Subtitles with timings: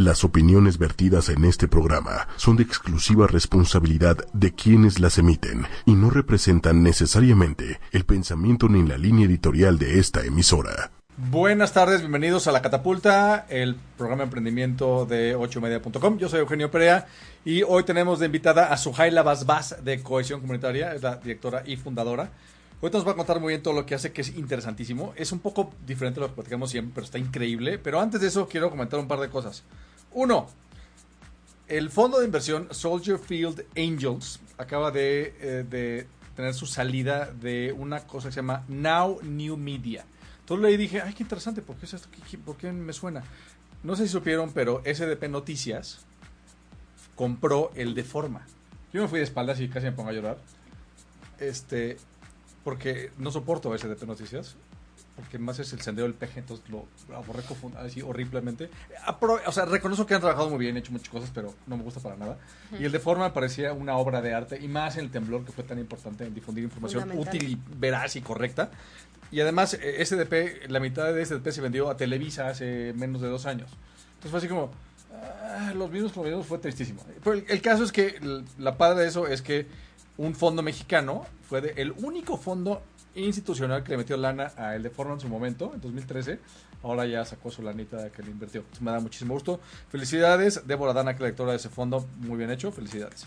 [0.00, 5.92] Las opiniones vertidas en este programa son de exclusiva responsabilidad de quienes las emiten y
[5.92, 10.90] no representan necesariamente el pensamiento ni la línea editorial de esta emisora.
[11.18, 16.16] Buenas tardes, bienvenidos a La Catapulta, el programa de emprendimiento de 8media.com.
[16.16, 17.06] Yo soy Eugenio Perea
[17.44, 21.76] y hoy tenemos de invitada a Suhaila Basbas de Cohesión Comunitaria, es la directora y
[21.76, 22.30] fundadora.
[22.80, 25.12] Hoy nos va a contar muy bien todo lo que hace, que es interesantísimo.
[25.14, 27.78] Es un poco diferente a lo que platicamos siempre, pero está increíble.
[27.78, 29.64] Pero antes de eso, quiero comentar un par de cosas.
[30.12, 30.48] Uno,
[31.68, 37.72] el fondo de inversión Soldier Field Angels acaba de, eh, de tener su salida de
[37.76, 40.04] una cosa que se llama Now New Media.
[40.40, 42.08] Entonces le dije, ay, qué interesante, ¿por qué es esto?
[42.10, 43.22] ¿Qué- qué- ¿Por qué me suena?
[43.84, 46.00] No sé si supieron, pero SDP Noticias
[47.14, 48.46] compró el de forma.
[48.92, 50.38] Yo me fui de espaldas y casi me pongo a llorar.
[51.38, 51.96] Este,
[52.64, 54.56] porque no soporto SDP Noticias.
[55.20, 58.70] Porque más es el sendero del peje, entonces lo profund- así horriblemente.
[59.06, 61.82] Apro- o sea, reconozco que han trabajado muy bien, hecho muchas cosas, pero no me
[61.82, 62.38] gusta para nada.
[62.78, 65.44] Y el de forma me parecía una obra de arte, y más en el temblor
[65.44, 68.70] que fue tan importante en difundir información útil y veraz y correcta.
[69.32, 73.28] Y además, eh, SDP, la mitad de SDP se vendió a Televisa hace menos de
[73.28, 73.70] dos años.
[74.14, 74.70] Entonces fue así como,
[75.14, 77.02] ah, los mismos problemas fue tristísimo.
[77.22, 78.18] Pero el, el caso es que
[78.58, 79.66] la padre de eso es que
[80.16, 82.82] un fondo mexicano fue de- el único fondo
[83.14, 86.38] institucional que le metió lana a el de Forma en su momento, en 2013.
[86.82, 88.64] Ahora ya sacó su lanita que le invirtió.
[88.80, 89.60] Me da muchísimo gusto.
[89.90, 92.06] Felicidades, Débora Dana, que directora de ese fondo.
[92.18, 93.26] Muy bien hecho, felicidades.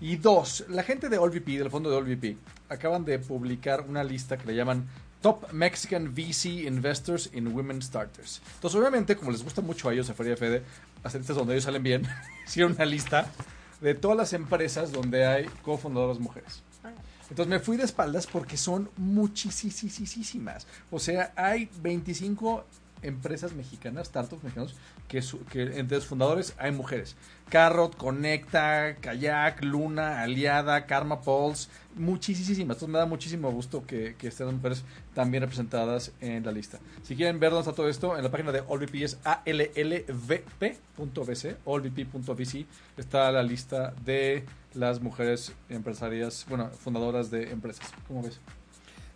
[0.00, 2.36] Y dos, la gente de AllVP, del fondo de AllVP,
[2.68, 4.86] acaban de publicar una lista que le llaman
[5.20, 8.42] Top Mexican VC Investors in Women Starters.
[8.56, 10.62] Entonces, obviamente, como les gusta mucho a ellos, a Feria Fede,
[11.02, 12.06] hacer listas donde ellos salen bien,
[12.46, 13.30] hicieron una lista
[13.80, 16.62] de todas las empresas donde hay cofundadoras mujeres.
[17.30, 20.66] Entonces me fui de espaldas porque son muchísimas.
[20.90, 22.64] O sea, hay 25
[23.02, 24.74] empresas mexicanas, startups mexicanos,
[25.08, 27.16] que, su- que entre los fundadores hay mujeres.
[27.50, 32.58] Carrot, Conecta, Kayak, Luna, Aliada, Karma Pulse, muchísimas.
[32.76, 34.84] Entonces me da muchísimo gusto que, estén las mujeres
[35.14, 36.78] también representadas en la lista.
[37.02, 39.18] Si quieren ver dónde está todo esto, en la página de AllVP es
[40.44, 42.66] allvp.vc, allvp.vc,
[42.96, 47.90] está la lista de las mujeres empresarias, bueno, fundadoras de empresas.
[48.08, 48.40] ¿Cómo ves?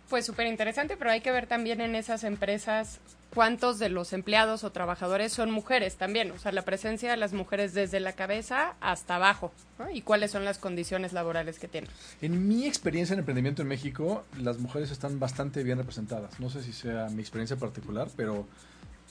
[0.09, 2.99] Pues súper interesante, pero hay que ver también en esas empresas
[3.33, 6.31] cuántos de los empleados o trabajadores son mujeres también.
[6.31, 9.51] O sea, la presencia de las mujeres desde la cabeza hasta abajo.
[9.77, 9.89] ¿no?
[9.89, 11.89] Y cuáles son las condiciones laborales que tienen.
[12.21, 16.39] En mi experiencia en emprendimiento en México, las mujeres están bastante bien representadas.
[16.39, 18.47] No sé si sea mi experiencia particular, pero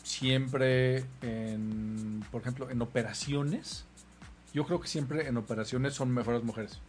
[0.03, 3.85] siempre, en, por ejemplo, en operaciones,
[4.59, 6.81] yo creo que siempre en operaciones son mejores mujeres.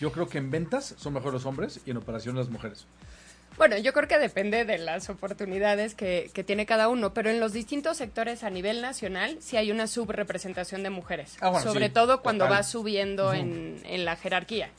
[0.00, 2.86] Yo creo que en ventas son mejores los hombres y en operaciones las mujeres.
[3.58, 7.40] Bueno, yo creo que depende de las oportunidades que, que tiene cada uno, pero en
[7.40, 11.88] los distintos sectores a nivel nacional sí hay una subrepresentación de mujeres, Ah, bueno, sobre
[11.88, 12.58] sí, todo cuando total.
[12.60, 14.70] va subiendo en, en la jerarquía.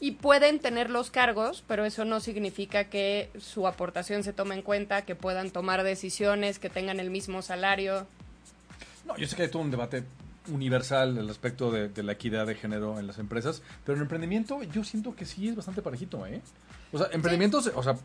[0.00, 4.62] Y pueden tener los cargos, pero eso no significa que su aportación se tome en
[4.62, 8.08] cuenta, que puedan tomar decisiones, que tengan el mismo salario.
[9.04, 10.02] No, yo sé que hay todo un debate
[10.48, 14.62] universal al respecto de, de la equidad de género en las empresas, pero en emprendimiento
[14.62, 16.40] yo siento que sí es bastante parejito, ¿eh?
[16.92, 17.96] O sea, emprendimientos, o sea,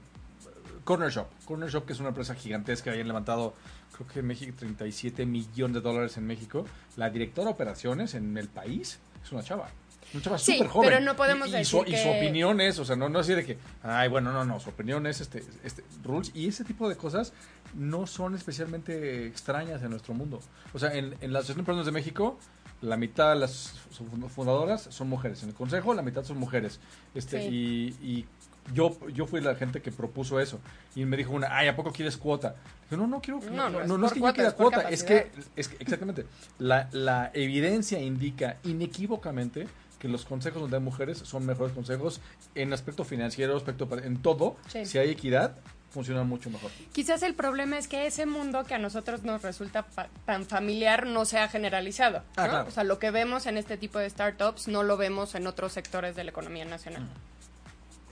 [0.84, 3.53] Corner Shop, Corner Shop que es una empresa gigantesca, habían levantado,
[3.96, 6.66] creo que en México 37 millones de dólares en México.
[6.97, 9.69] La directora de operaciones en el país es una chava.
[10.13, 10.90] Una chava Sí, súper joven.
[10.90, 13.19] pero no podemos y, y decir su, y su opinión es, o sea, no, no
[13.19, 16.31] así de que, ay, bueno, no, no, su opinión es este, este, rules.
[16.34, 17.31] Y ese tipo de cosas
[17.76, 20.40] no son especialmente extrañas en nuestro mundo.
[20.74, 22.38] O sea, en, en la Asociación de Emprendedores de México,
[22.82, 25.44] la mitad de las fund- fundadoras son mujeres.
[25.44, 26.80] En el consejo, la mitad son mujeres.
[27.16, 27.96] Este, Sí.
[28.02, 28.26] y, y
[28.74, 30.59] yo, yo fui la gente que propuso eso.
[30.96, 32.56] Y me dijo una, ay, ¿a poco quieres cuota?
[32.84, 34.53] Dije, no, no quiero, No, no, no es no es que cuota, yo quiera es
[34.56, 36.26] cuota, es que, es que, exactamente,
[36.59, 39.68] la, la evidencia indica inequívocamente
[40.00, 42.22] que los consejos donde hay mujeres son mejores consejos
[42.56, 44.56] en aspecto financiero, aspecto en todo.
[44.68, 44.86] Sí.
[44.86, 45.58] Si hay equidad,
[45.91, 46.72] funciona mucho mejor.
[46.94, 51.06] Quizás el problema es que ese mundo que a nosotros nos resulta fa- tan familiar
[51.06, 52.23] no sea generalizado.
[52.38, 52.66] Ah.
[52.67, 55.73] O sea, lo que vemos en este tipo de startups no lo vemos en otros
[55.73, 57.08] sectores de la economía nacional.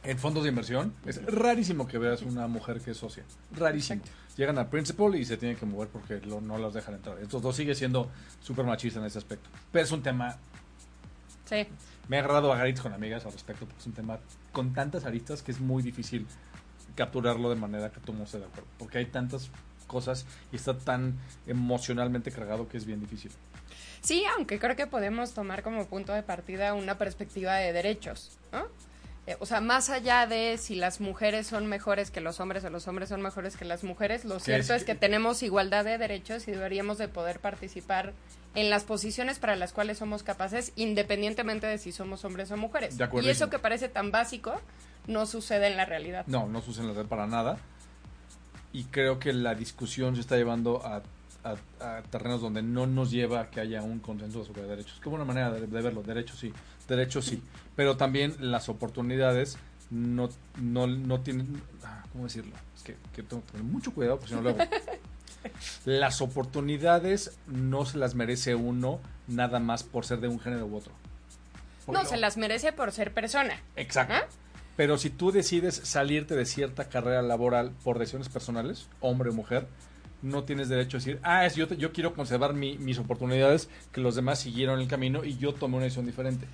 [0.04, 3.24] En fondos de inversión, es rarísimo que veas una mujer que es socia.
[3.52, 4.02] Rarísimo.
[4.38, 7.18] Llegan al principal y se tienen que mover porque lo- no las dejan entrar.
[7.20, 8.10] Estos dos sigue siendo
[8.42, 9.50] súper machista en ese aspecto.
[9.72, 10.38] Pero es un tema
[11.46, 11.66] Sí.
[12.08, 14.20] Me he agarrado a garitos con amigas al respecto, porque es un tema
[14.52, 16.28] con tantas aristas que es muy difícil
[17.00, 18.68] capturarlo de manera que todo mundo esté de acuerdo.
[18.78, 19.50] Porque hay tantas
[19.88, 21.18] cosas y está tan
[21.48, 23.32] emocionalmente cargado que es bien difícil.
[24.02, 28.66] Sí, aunque creo que podemos tomar como punto de partida una perspectiva de derechos, ¿no?
[29.28, 32.70] eh, o sea, más allá de si las mujeres son mejores que los hombres o
[32.70, 36.48] los hombres son mejores que las mujeres, lo cierto es, que tenemos igualdad de derechos
[36.50, 38.12] y deberíamos de poder participar
[38.56, 42.98] en las posiciones para las cuales somos capaces, independientemente de si somos hombres o mujeres.
[43.22, 44.60] y eso que parece tan básico
[45.08, 46.26] no sucede en la realidad.
[46.28, 47.58] No, no sucede en la realidad para nada.
[48.72, 51.02] Y creo que la discusión se está llevando a,
[52.12, 55.00] terrenos donde no nos lleva a que haya un consenso sobre derechos.
[55.02, 56.54] Qué buena manera de, de verlo, derechos sí,
[56.88, 57.42] derechos sí.
[57.76, 59.58] Pero también las oportunidades
[59.90, 60.30] no,
[60.62, 61.62] no, no tienen...
[61.84, 62.56] Ah, ¿Cómo decirlo?
[62.76, 62.94] Es que,
[63.24, 64.60] tengo que tener mucho cuidado porque si no luego...
[65.86, 70.76] las oportunidades no se las merece uno nada más por ser de un género u
[70.76, 70.92] otro.
[71.88, 73.62] no, se las merece por ser persona.
[73.76, 74.14] Exacto.
[74.16, 74.28] ¿Ah?
[74.80, 79.68] Pero si tú decides salirte de cierta carrera laboral por decisiones personales, hombre o mujer,
[80.22, 84.16] no tienes derecho a decir, ah, es, yo, yo quiero conservar mis oportunidades, que los
[84.16, 86.48] demás siguieron el camino y yo tomé una decisión diferente.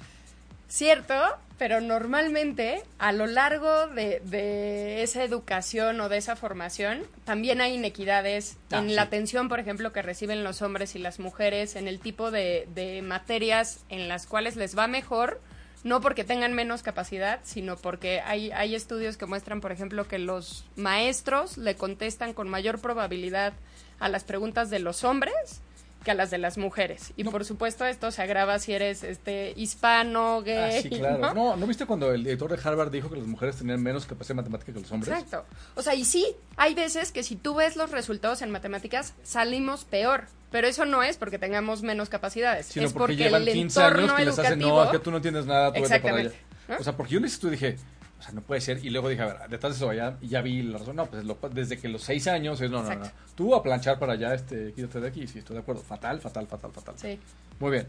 [0.68, 1.14] Cierto,
[1.60, 8.58] pero normalmente a lo largo de, esa educación o de esa formación también hay inequidades
[8.72, 12.00] ah, en la atención, por ejemplo, que reciben los hombres y las mujeres, en el
[12.00, 15.40] tipo de, de materias en las cuales les va mejor
[15.86, 20.18] no porque tengan menos capacidad, sino porque hay, hay estudios que muestran, por ejemplo, que
[20.18, 23.54] los maestros le contestan con mayor probabilidad
[24.00, 25.62] a las preguntas de los hombres
[26.04, 27.14] que a las de las mujeres.
[27.18, 30.78] Y por supuesto esto se agrava si eres este hispano, gay.
[30.78, 31.34] Ah, sí, claro.
[31.36, 31.56] ¿no?
[31.56, 31.68] ¿no?
[31.68, 34.74] viste cuando el director de Harvard dijo que las mujeres tenían menos capacidad de matemática
[34.74, 35.14] que los hombres?
[35.14, 35.46] Exacto.
[35.76, 39.84] O sea, y sí, hay veces que si tú ves los resultados en matemáticas, salimos
[39.84, 40.26] peor.
[40.56, 42.68] Pero eso no es porque tengamos menos capacidades.
[42.68, 45.46] Sino es porque, llevan 15 años que les hacen, no, es que tú no entiendes
[45.46, 46.30] nada, tú Exactamente.
[46.30, 46.80] para allá.
[46.80, 47.76] O sea, porque yo ese dije,
[48.18, 48.80] o sea, no puede ser.
[48.82, 50.96] Y luego dije, a ver, detrás de eso ya, ya vi la razón.
[50.96, 53.12] No, pues desde que los 6 años, es, no, no, no.
[53.36, 55.28] Tú a planchar para allá, este, quítate de aquí.
[55.28, 55.82] Sí, estoy de acuerdo.
[55.82, 56.96] Fatal, fatal, fatal, fatal.
[57.00, 57.20] Sí.
[57.60, 57.88] Muy bien.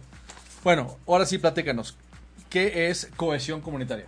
[0.65, 1.97] Bueno, ahora sí, platícanos.
[2.51, 4.07] ¿Qué es cohesión comunitaria?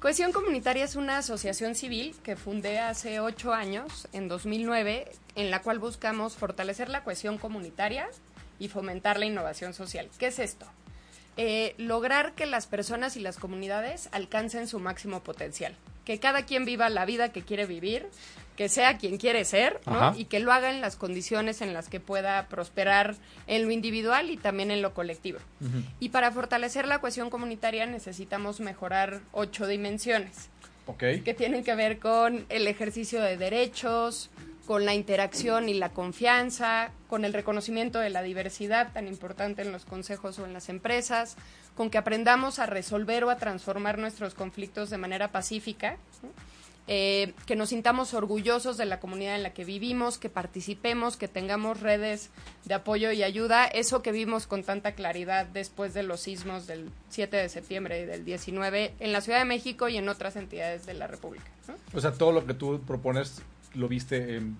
[0.00, 5.62] Cohesión Comunitaria es una asociación civil que fundé hace ocho años, en 2009, en la
[5.62, 8.08] cual buscamos fortalecer la cohesión comunitaria
[8.58, 10.08] y fomentar la innovación social.
[10.18, 10.66] ¿Qué es esto?
[11.36, 15.74] Eh, lograr que las personas y las comunidades alcancen su máximo potencial,
[16.04, 18.06] que cada quien viva la vida que quiere vivir,
[18.56, 19.80] que sea quien quiere ser,
[20.16, 23.16] Y que lo haga en las condiciones en las que pueda prosperar
[23.46, 25.38] en lo individual y también en lo colectivo.
[25.98, 30.50] Y para fortalecer la cohesión comunitaria necesitamos mejorar ocho dimensiones.
[30.98, 34.28] Que tienen que ver con el ejercicio de derechos,
[34.70, 39.72] con la interacción y la confianza, con el reconocimiento de la diversidad tan importante en
[39.72, 41.36] los consejos o en las empresas,
[41.74, 45.96] con que aprendamos a resolver o a transformar nuestros conflictos de manera pacífica,
[46.86, 51.26] eh, que nos sintamos orgullosos de la comunidad en la que vivimos, que participemos, que
[51.26, 52.30] tengamos redes
[52.64, 56.92] de apoyo y ayuda, eso que vimos con tanta claridad después de los sismos del
[57.08, 60.86] 7 de septiembre y del 19 en la Ciudad de México y en otras entidades
[60.86, 61.50] de la República.
[61.92, 63.42] O sea, todo lo que tú propones
[63.74, 64.56] lo viste en,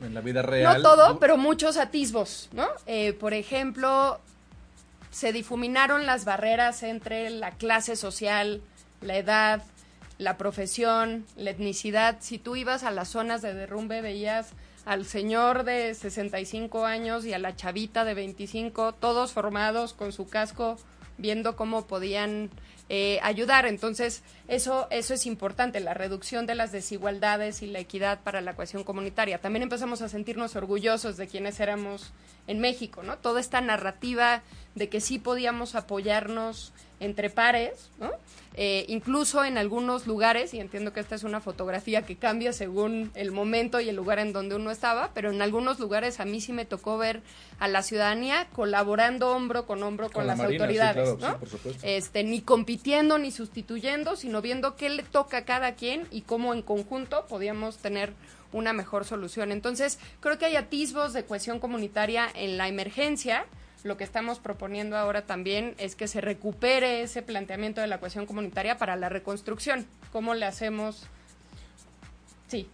[0.00, 0.82] la vida real.
[0.82, 2.66] No todo, pero muchos atisbos, ¿no?
[2.86, 4.20] Eh, por ejemplo,
[5.10, 8.60] se difuminaron las barreras entre la clase social,
[9.00, 9.62] la edad,
[10.18, 12.18] la profesión, la etnicidad.
[12.20, 14.50] Si tú ibas a las zonas de derrumbe, veías
[14.84, 20.28] al señor de 65 años y a la chavita de 25, todos formados con su
[20.28, 20.76] casco,
[21.16, 22.50] viendo cómo podían
[22.88, 23.66] eh, ayudar.
[23.66, 28.54] Entonces, eso, eso es importante, la reducción de las desigualdades y la equidad para la
[28.54, 29.38] cohesión comunitaria.
[29.38, 32.12] También empezamos a sentirnos orgullosos de quienes éramos
[32.46, 33.16] en México, ¿no?
[33.18, 34.42] Toda esta narrativa
[34.74, 38.10] de que sí podíamos apoyarnos entre pares, ¿no?
[38.56, 43.10] Eh, incluso en algunos lugares, y entiendo que esta es una fotografía que cambia según
[43.14, 46.40] el momento y el lugar en donde uno estaba, pero en algunos lugares a mí
[46.40, 47.20] sí me tocó ver
[47.58, 51.36] a la ciudadanía colaborando hombro con hombro con, las autoridades, ¿no?
[51.82, 56.54] este, ni compitiendo ni sustituyendo, sino viendo qué le toca a cada quien y cómo
[56.54, 58.12] en conjunto podíamos tener
[58.52, 59.50] una mejor solución.
[59.50, 63.46] Entonces, creo que hay atisbos de cohesión comunitaria en la emergencia,
[63.84, 68.24] lo que estamos proponiendo ahora también es que se recupere ese planteamiento de la cohesión
[68.24, 69.86] comunitaria para la reconstrucción.
[70.10, 71.06] ¿Cómo le hacemos?
[72.48, 72.66] Sí.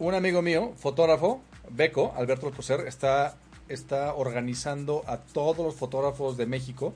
[0.00, 3.36] Un amigo mío, fotógrafo, Beco, Alberto Alcocer, está,
[3.68, 6.94] está organizando a todos los fotógrafos de México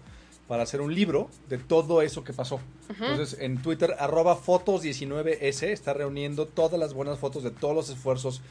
[0.48, 2.58] para hacer un libro de todo eso que pasó.
[2.88, 8.42] Entonces, en Twitter, arroba fotos19s, está reuniendo todas las buenas fotos de todos los esfuerzos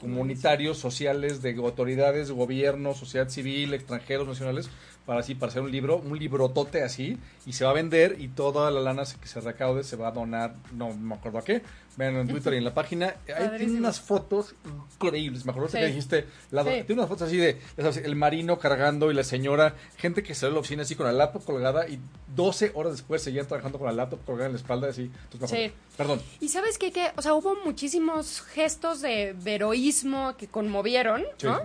[0.00, 4.68] comunitarios, sociales, de autoridades, gobierno, sociedad civil, extranjeros, nacionales,
[5.04, 8.28] para así, para hacer un libro, un librotote así, y se va a vender y
[8.28, 11.62] toda la lana que se recaude se va a donar, no, me acuerdo a qué,
[11.96, 13.14] Vean en Twitter y en la página.
[13.34, 14.54] Ahí tiene unas fotos
[14.96, 15.46] increíbles.
[15.46, 15.78] Me acuerdo Sí.
[15.78, 16.26] que dijiste.
[16.50, 16.70] la- Sí.
[16.86, 19.74] Tiene unas fotos así de sabes, el marino cargando y la señora.
[19.96, 21.98] Gente que salió de la oficina así con la laptop colgada y
[22.34, 24.88] 12 horas después seguían trabajando con la laptop colgada en la espalda.
[24.90, 25.10] Así.
[25.32, 25.74] Entonces, me acuerdo.
[25.85, 25.85] Sí.
[25.96, 26.20] Perdón.
[26.40, 31.46] Y sabes qué, que, o sea, hubo muchísimos gestos de, de heroísmo que conmovieron, Sí.
[31.46, 31.60] ¿no?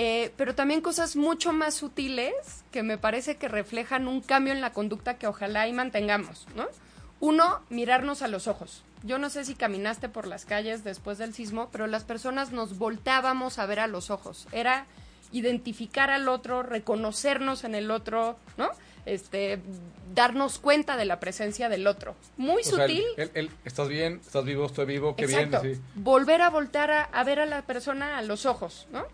[0.00, 2.32] Eh, pero también cosas mucho más sutiles
[2.70, 6.66] que me parece que reflejan un cambio en la conducta que ojalá y mantengamos, ¿no?
[7.18, 8.84] Uno, mirarnos a los ojos.
[9.02, 12.78] Yo no sé si caminaste por las calles después del sismo, pero las personas nos
[12.78, 14.46] voltábamos a ver a los ojos.
[14.52, 14.86] Era
[15.32, 18.70] identificar al otro, reconocernos en el otro, ¿no?
[19.08, 19.58] Este,
[20.14, 22.14] darnos cuenta de la presencia del otro.
[22.36, 25.62] Muy O sea, el- sutil, el- el, estás bien, estás vivo, estoy vivo, qué Exacto.
[25.62, 25.76] bien.
[25.76, 25.80] sí.
[25.96, 29.04] Volver a voltar a, a ver a la persona a los ojos, ¿no?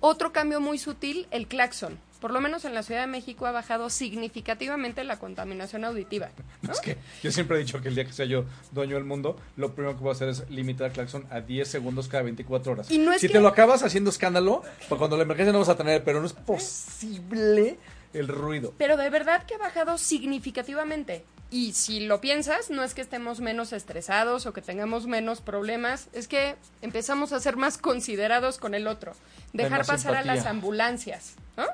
[0.00, 1.98] Otro cambio muy sutil, el claxon.
[2.20, 6.30] Por lo menos en la Ciudad de México ha bajado significativamente la contaminación auditiva.
[6.62, 9.04] No, Es que yo siempre he dicho que el día que sea yo dueño del
[9.04, 12.24] mundo, lo primero que voy a hacer es limitar el claxon a 10 segundos cada
[12.24, 12.90] 24 horas.
[12.90, 15.60] Y no es si que- te lo acabas haciendo escándalo, pues cuando la emergencia no
[15.60, 17.76] vas a tener, pero no es posible
[18.12, 18.74] el ruido.
[18.78, 21.24] Pero de verdad que ha bajado significativamente.
[21.50, 26.08] Y si lo piensas, no es que estemos menos estresados o que tengamos menos problemas,
[26.12, 29.12] es que empezamos a ser más considerados con el otro.
[29.54, 31.64] Dejar pasar a las ambulancias, ¿no?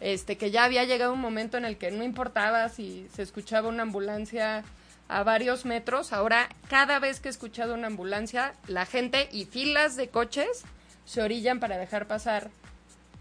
[0.00, 3.68] Este, que ya había llegado un momento en el que no importaba si se escuchaba
[3.68, 4.62] una ambulancia
[5.08, 6.12] a varios metros.
[6.12, 10.64] Ahora, cada vez que he escuchado una ambulancia, la gente y filas de coches
[11.06, 12.50] se orillan para dejar pasar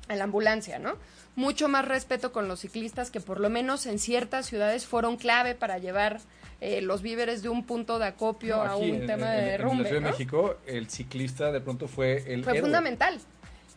[0.09, 0.97] a la ambulancia, ¿no?
[1.35, 5.55] Mucho más respeto con los ciclistas que por lo menos en ciertas ciudades fueron clave
[5.55, 6.19] para llevar
[6.61, 9.39] eh, los víveres de un punto de acopio No, a un en- tema en- de
[9.39, 9.83] en derrumbe.
[9.83, 10.07] la Ciudad ¿no?
[10.07, 12.61] de México, el ciclista de pronto fue el Fue héroe.
[12.61, 13.19] fundamental.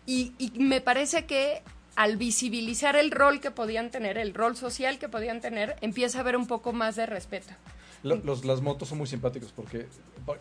[0.05, 1.63] Y, y me parece que
[1.97, 6.21] al visibilizar el rol que podían tener, el rol social que podían tener, empieza a
[6.21, 7.55] haber un poco más de respeto.
[8.07, 9.87] Lo- Los, las motos son muy simpáticos porque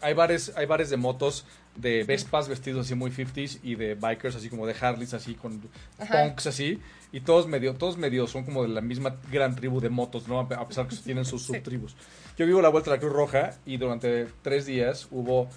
[0.02, 1.46] hay bares, hay bares de motos
[1.76, 5.62] de Vespas vestidos así muy 50s y de bikers así como de Harleys así con
[6.00, 6.24] Ajá.
[6.24, 6.80] punks así
[7.12, 10.40] y todos medio, todos medio son como de la misma gran tribu de motos, ¿no?
[10.40, 11.96] A pe- a pesar que tienen sus subtribus.
[12.38, 15.48] Yo vivo la vuelta de la Cruz Roja y durante tres días hubo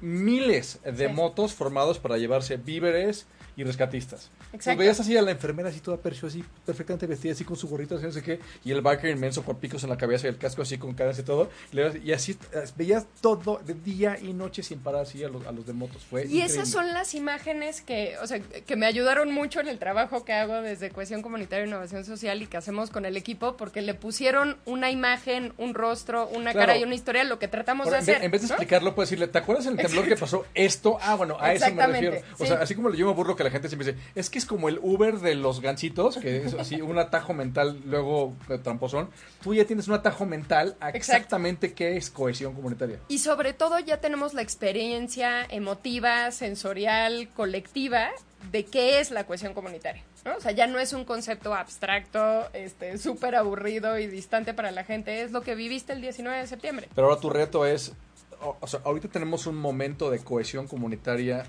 [0.00, 1.12] miles de Sí.
[1.12, 4.30] motos formados para llevarse víveres y rescatistas.
[4.52, 4.78] Exacto.
[4.78, 7.96] Veías así a la enfermera así toda percho, así perfectamente vestida, así con su gorrito,
[7.96, 10.38] así no sé qué, y el biker inmenso con picos en la cabeza y el
[10.38, 12.36] casco así con cadenas y todo, y, así
[12.76, 16.02] veías todo de día y noche sin parar así a los, a los de motos.
[16.04, 19.78] Fue Y esas son las imágenes que, o sea, que me ayudaron mucho en el
[19.78, 23.56] trabajo que hago desde Cohesión Comunitaria e Innovación Social y que hacemos con el equipo,
[23.56, 26.66] porque le pusieron una imagen, un rostro, una Claro.
[26.66, 28.24] cara y una historia, lo que tratamos de en, vez, hacer.
[28.24, 28.54] en vez de ¿no?
[28.54, 30.98] explicarlo, puedes decirle, ¿te acuerdas en el temblor que pasó esto?
[31.00, 32.18] Ah, bueno, a eso me refiero.
[32.34, 32.46] O sí.
[32.46, 34.68] sea, así como yo me burlo que la gente siempre dice, es que es como
[34.68, 39.10] el Uber de los gansitos, que es así un atajo mental, luego eh, tramposón.
[39.42, 42.98] Tú ya tienes un atajo mental a exactamente qué es cohesión comunitaria.
[43.08, 48.10] Y sobre todo ya tenemos la experiencia emotiva, sensorial, colectiva
[48.50, 50.02] de qué es la cohesión comunitaria.
[50.24, 50.36] ¿no?
[50.36, 54.84] O sea, ya no es un concepto abstracto, este, súper aburrido y distante para la
[54.84, 56.88] gente, es lo que viviste el 19 de septiembre.
[56.94, 57.92] Pero ahora tu reto es,
[58.40, 61.44] o, o sea, ahorita tenemos un momento de cohesión comunitaria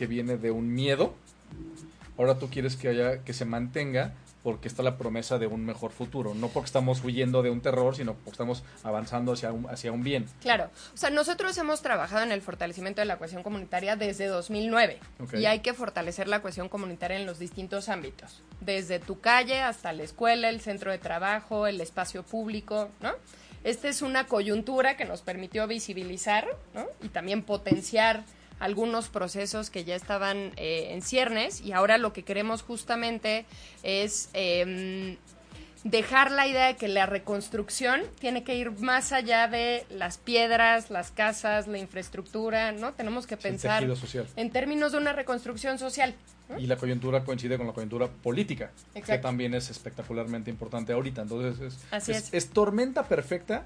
[0.00, 1.14] que viene de un miedo.
[2.20, 4.12] Ahora tú quieres que haya, que se mantenga
[4.42, 6.34] porque está la promesa de un mejor futuro.
[6.34, 10.02] No porque estamos huyendo de un terror, sino porque estamos avanzando hacia un, hacia un
[10.02, 10.26] bien.
[10.42, 14.98] Claro, o sea, nosotros hemos trabajado en el fortalecimiento de la cohesión comunitaria desde 2009
[15.18, 15.34] Ok.
[15.34, 19.94] y hay que fortalecer la cohesión comunitaria en los distintos ámbitos, desde tu calle hasta
[19.94, 23.12] la escuela, el centro de trabajo, el espacio público, ¿no?
[23.64, 26.86] Esta es una coyuntura que nos permitió visibilizar ¿no?
[27.02, 28.24] y también potenciar
[28.60, 33.46] algunos procesos que ya estaban eh, en ciernes y ahora lo que queremos justamente
[33.82, 35.16] es em,
[35.84, 40.90] dejar la idea de que la reconstrucción tiene que ir más allá de las piedras,
[40.90, 42.92] las casas, la infraestructura, ¿no?
[42.92, 43.86] Tenemos que pensar
[44.36, 46.14] en términos de una reconstrucción social.
[46.48, 46.58] ¿no?
[46.58, 51.22] Y la coyuntura coincide con la coyuntura política, que también es espectacularmente importante ahorita.
[51.22, 52.50] Entonces, es, Así es, es.
[52.50, 53.64] tormenta perfecta.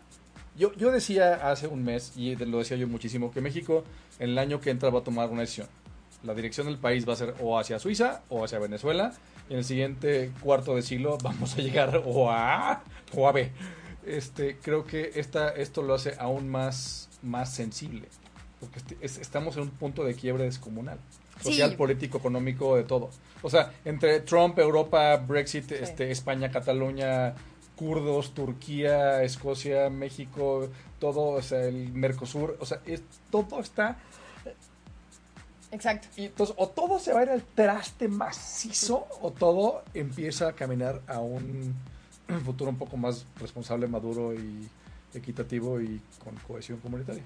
[0.56, 3.84] Yo, yo decía hace un mes, y lo decía yo muchísimo, que México
[4.18, 5.66] en el año que entra va a tomar una decisión.
[6.22, 9.12] La dirección del país va a ser o hacia Suiza o hacia Venezuela.
[9.48, 12.82] Y en el siguiente cuarto de siglo vamos a llegar o a A
[13.14, 13.50] o a B.
[14.06, 18.08] Este, creo que esta, esto lo hace aún más, más sensible.
[18.60, 20.98] Porque este- es- estamos en un punto de quiebre descomunal.
[21.40, 21.50] Sí.
[21.50, 23.10] Social, político, económico, de todo.
[23.42, 27.34] O sea, entre Trump, Europa, Brexit, este, España, Cataluña,
[27.76, 33.98] kurdos, Turquía, Escocia, México, todo, o sea, el Mercosur, o sea, es, todo está
[35.74, 36.06] Exacto.
[36.16, 40.52] y entonces, o todo se va a ir al traste macizo, o todo empieza a
[40.52, 41.74] caminar a un
[42.44, 44.68] futuro un poco más responsable, maduro y,
[45.14, 47.22] equitativo y con cohesión comunitaria.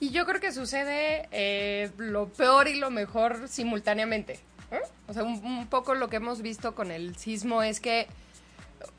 [0.00, 4.34] Y yo creo que sucede eh, lo peor y lo mejor simultáneamente.
[4.70, 4.80] ¿eh?
[5.08, 8.06] O sea, un, un poco lo que hemos visto con el sismo es que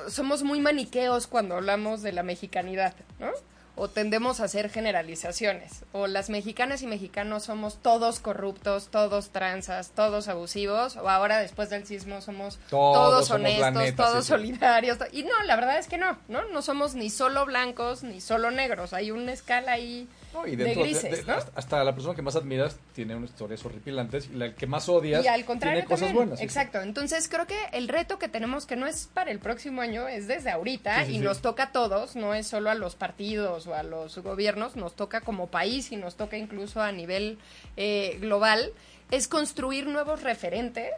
[0.10, 3.32] somos muy maniqueos cuando hablamos de la mexicanidad, ¿no?
[3.78, 5.86] o tendemos a hacer generalizaciones.
[5.92, 11.70] O las mexicanas y mexicanos somos todos corruptos, todos transas, todos abusivos, o ahora después
[11.70, 14.98] del sismo somos todos, honestos, todos solidarios.
[15.12, 16.44] Y no, la verdad es que no, ¿no?
[16.46, 18.94] No somos ni solo blancos ni solo negros.
[18.94, 20.10] Hay una escala ahí
[20.46, 21.26] y de grises,
[21.56, 25.24] hasta la persona que más admiras tiene unas historias horripilantes y la que más odias
[25.24, 26.42] y al contrario tiene cosas buenas.
[26.42, 26.82] Exacto.
[26.82, 30.28] Entonces creo que el reto que tenemos, que no es para el próximo año, es
[30.28, 33.84] desde ahorita y nos toca a todos, no es solo a los partidos o a
[33.84, 37.38] los gobiernos, nos toca como país y nos toca incluso a nivel
[37.78, 38.72] eh, global,
[39.12, 40.92] es construir nuevos referentes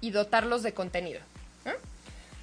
[0.00, 1.20] y dotarlos de contenido.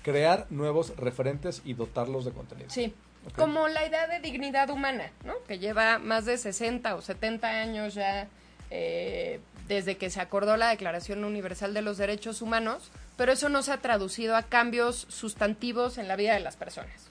[0.03, 2.69] Crear nuevos referentes y dotarlos de contenido.
[2.69, 2.93] Sí.
[3.35, 5.33] Como la idea de dignidad humana, ¿no?
[5.47, 8.27] Que lleva más de 60 o 70 años ya
[8.69, 13.63] eh, desde que se acordó la Declaración Universal de los Derechos Humanos, pero eso no
[13.63, 17.09] se ha traducido a cambios sustantivos en la vida de las personas.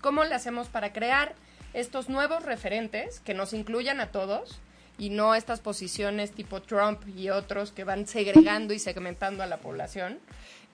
[0.00, 1.34] ¿Cómo le hacemos para crear
[1.74, 4.58] estos nuevos referentes que nos incluyan a todos
[5.00, 9.56] y no estas posiciones tipo Trump y otros que van segregando y segmentando a la
[9.56, 10.18] población?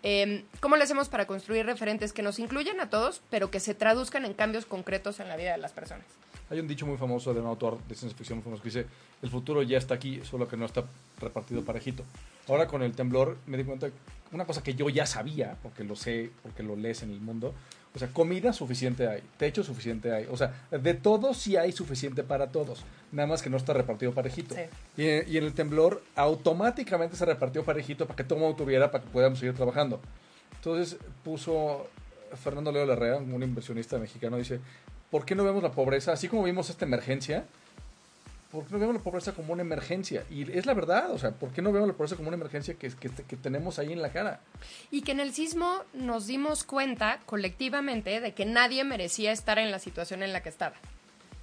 [0.02, 3.74] Eh, ¿Cómo le hacemos para construir referentes que nos incluyan a todos, pero que se
[3.74, 6.04] traduzcan en cambios concretos en la vida de las personas?
[6.50, 8.86] Hay un dicho muy famoso de un autor de ciencia ficción famoso que dice,
[9.22, 10.84] el futuro ya está aquí, solo que no está
[11.20, 12.04] repartido parejito.
[12.48, 13.90] Ahora con el temblor me di cuenta,
[14.32, 17.54] una cosa que yo ya sabía, porque lo sé, porque lo lees en el mundo,
[17.96, 20.26] o sea, comida suficiente hay, techo suficiente hay.
[20.30, 22.84] O sea, de todo sí hay suficiente para todos.
[23.10, 24.54] Nada más que no está repartido parejito.
[24.98, 29.08] Y, en el temblor automáticamente se repartió parejito para que todo mundo tuviera, para que
[29.08, 29.98] pudiéramos seguir trabajando.
[30.56, 31.88] Entonces puso
[32.34, 34.60] Fernando Leo Larrea, un inversionista mexicano, dice,
[35.10, 36.12] ¿por qué no vemos la pobreza?
[36.12, 37.46] Así como vimos esta emergencia,
[38.56, 40.24] ¿por qué no vemos la pobreza como una emergencia?
[40.30, 42.74] Y es la verdad, o sea, ¿por qué no vemos la pobreza como una emergencia
[42.74, 44.40] que, que, que, tenemos ahí en la cara?
[44.90, 49.70] Y que en el sismo nos dimos cuenta colectivamente de que nadie merecía estar en
[49.70, 50.76] la situación en la que estaba.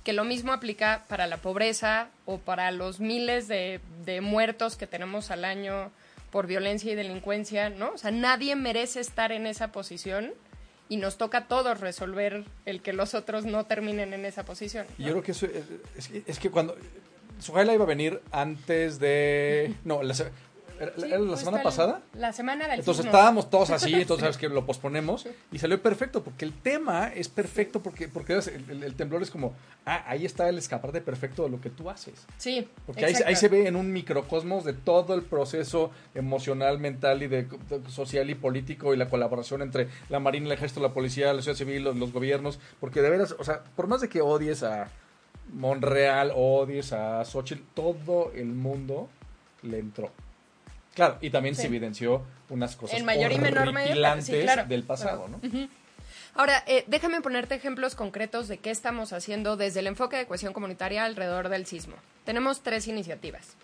[0.04, 4.88] Que lo mismo aplica para la pobreza o para los miles de, de muertos que
[4.88, 5.92] tenemos al año
[6.32, 7.92] por violencia y delincuencia, ¿no?
[7.92, 10.34] O sea, nadie merece estar en esa posición
[10.90, 14.86] y nos toca a todos resolver el que los otros no terminen en esa posición.
[14.98, 15.48] Y yo creo que eso
[15.98, 16.76] es, es, que cuando
[17.40, 20.14] Suhaila iba a venir antes de no, la,
[20.84, 22.02] ¿Era, la semana pasada?
[22.14, 26.24] La semana del Entonces estábamos todos así, entonces sabes que lo posponemos y salió perfecto
[26.24, 29.54] porque el tema es perfecto porque porque el, temblor es como,
[29.86, 32.26] ah, ahí está el escaparte perfecto de lo que tú haces.
[32.38, 32.68] Sí.
[32.86, 37.28] Porque ahí, ahí, se ve en un microcosmos de todo el proceso emocional, mental y
[37.28, 37.48] de,
[37.90, 41.58] social y político y la colaboración entre la Marina, el Ejército, la Policía, la sociedad
[41.58, 44.90] civil, los, los gobiernos, porque de veras, o sea, por más de que odies a
[45.52, 49.10] Monreal, odies a Xochitl, todo el mundo
[49.62, 50.12] le entró.
[50.94, 55.40] Claro, y también se evidenció unas cosas en mayor y menor medida del pasado, ¿no?
[56.36, 60.52] Ahora, eh, déjame ponerte ejemplos concretos de qué estamos haciendo desde el enfoque de cohesión
[60.52, 61.96] comunitaria alrededor del sismo.
[62.26, 63.56] Tenemos tres iniciativas.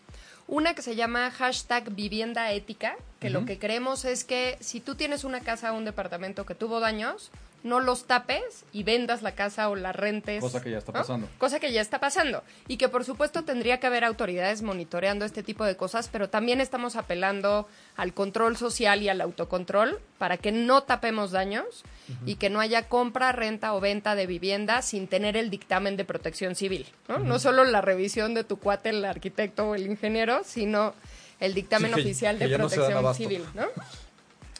[0.47, 4.95] Una que se llama hashtag vivienda ética, que lo que creemos es que si tú
[4.95, 7.31] tienes una casa o un departamento que tuvo daños,
[7.63, 10.41] no los tapes y vendas la casa o la rentes.
[10.41, 11.27] Cosa que ya está pasando.
[11.37, 12.43] Cosa que ya está pasando.
[12.67, 16.61] Y que por supuesto tendría que haber autoridades monitoreando este tipo de cosas, pero también
[16.61, 21.83] estamos apelando al control social y al autocontrol para que no tapemos daños
[22.25, 26.05] y que no haya compra, renta o venta de vivienda sin tener el dictamen de
[26.05, 26.87] protección civil.
[27.07, 27.19] ¿no?
[27.19, 30.93] no solo la revisión de tu cuate, el arquitecto o el ingeniero, sino
[31.39, 33.45] el dictamen oficial de protección civil.
[33.53, 33.65] ¿no?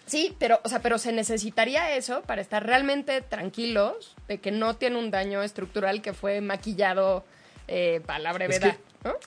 [0.10, 4.76] Sí, pero, o sea, pero se necesitaría eso para estar realmente tranquilos de que no
[4.76, 7.24] tiene un daño estructural que fue maquillado
[7.68, 8.76] eh, para la brevedad.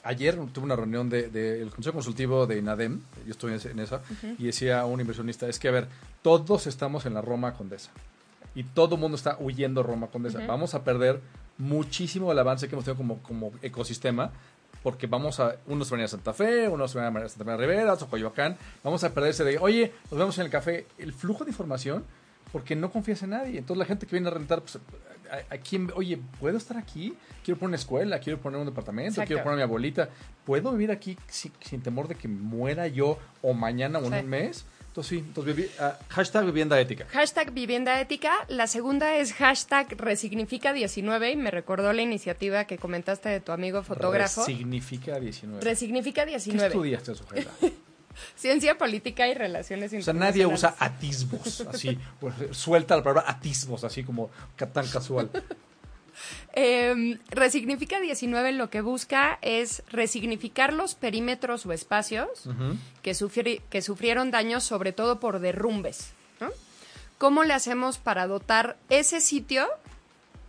[0.02, 4.02] Ayer tuve una reunión del de, Consejo Consultivo de INADEM, yo estoy en esa,
[4.38, 5.88] y decía un inversionista, es que, a ver,
[6.20, 7.90] todos estamos en la Roma Condesa
[8.54, 10.44] y todo el mundo está huyendo Roma Condesa.
[10.46, 11.20] Vamos a perder
[11.58, 14.32] muchísimo el avance que hemos tenido como, como ecosistema
[14.82, 17.28] porque vamos a, unos van a ir a Santa Fe, unos van a ir a
[17.28, 20.50] Santa María Rivera, otros a Coyoacán, vamos a perderse de, oye, nos vemos en el
[20.50, 22.04] café, el flujo de información,
[22.52, 23.58] porque no confías en nadie.
[23.58, 24.78] Entonces la gente que viene a rentar, pues,
[25.50, 27.14] a, quién, oye, ¿puedo estar aquí?
[27.42, 30.10] Quiero poner una escuela, quiero poner un departamento, quiero poner a mi abuelita.
[30.44, 34.28] ¿Puedo vivir aquí sin, sin, temor de que muera yo o mañana o en un
[34.28, 34.66] mes?
[34.92, 37.06] Entonces sí, entonces, uh, hashtag vivienda ética.
[37.08, 38.44] Hashtag vivienda ética.
[38.48, 43.52] La segunda es hashtag resignifica 19 y me recordó la iniciativa que comentaste de tu
[43.52, 44.44] amigo fotógrafo.
[44.44, 45.64] Resignifica 19.
[45.64, 46.60] Resignifica 19.
[46.60, 47.50] ¿Qué estudiaste, Sujeta?
[48.36, 50.52] Ciencia política y relaciones internacionales.
[50.52, 55.30] O sea, nadie usa atismos, así, pues, suelta la palabra atismos, así como tan casual.
[56.54, 62.28] Eh, resignifica 19 lo que busca es resignificar los perímetros o espacios
[63.02, 66.12] que, sufri- que sufrieron daños sobre todo por derrumbes.
[66.40, 66.50] ¿no?
[67.18, 69.66] ¿Cómo le hacemos para dotar ese sitio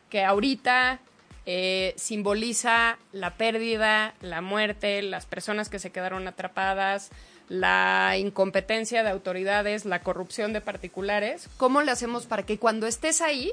[0.10, 1.00] que ahorita
[1.46, 7.10] eh, simboliza la pérdida, la muerte, las personas que se quedaron atrapadas,
[7.50, 11.50] la incompetencia de autoridades, la corrupción de particulares?
[11.58, 13.52] ¿Cómo le hacemos para que cuando estés ahí,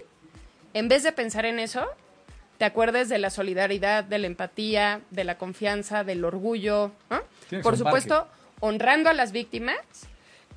[0.74, 1.86] en vez de pensar en eso,
[2.58, 6.92] te acuerdes de la solidaridad, de la empatía, de la confianza, del orgullo?
[7.62, 8.30] Por supuesto, parque.
[8.60, 9.76] honrando a las víctimas,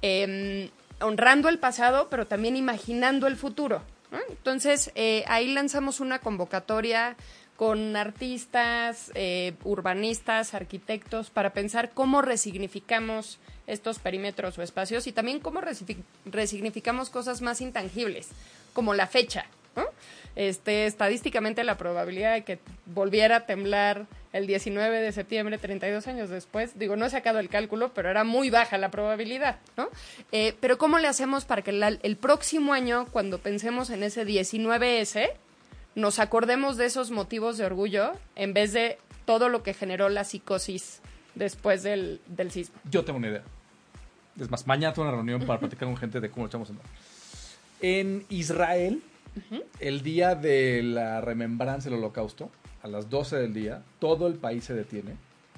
[0.01, 3.81] eh, honrando el pasado, pero también imaginando el futuro.
[4.11, 4.19] ¿no?
[4.29, 7.15] Entonces, eh, ahí lanzamos una convocatoria
[7.55, 15.39] con artistas, eh, urbanistas, arquitectos, para pensar cómo resignificamos estos perímetros o espacios y también
[15.39, 18.29] cómo resi- resignificamos cosas más intangibles,
[18.73, 19.45] como la fecha.
[19.75, 19.85] ¿No?
[20.35, 26.29] Este, estadísticamente la probabilidad de que volviera a temblar el 19 de septiembre, 32 años
[26.29, 29.89] después, digo, no he sacado el cálculo, pero era muy baja la probabilidad, ¿no?
[30.31, 34.25] Eh, pero ¿cómo le hacemos para que la- el próximo año, cuando pensemos en ese
[34.25, 35.29] 19S,
[35.95, 40.23] nos acordemos de esos motivos de orgullo en vez de todo lo que generó la
[40.23, 40.99] psicosis
[41.35, 42.75] después del, del sismo?
[42.89, 43.43] Yo tengo una idea.
[44.39, 46.85] Es más, mañana tengo una reunión para platicar con gente de cómo lo echamos andar.
[47.81, 49.03] En Israel,
[49.79, 52.49] el día de la remembranza del holocausto,
[52.81, 55.15] a las 12 del día, todo el país se detiene.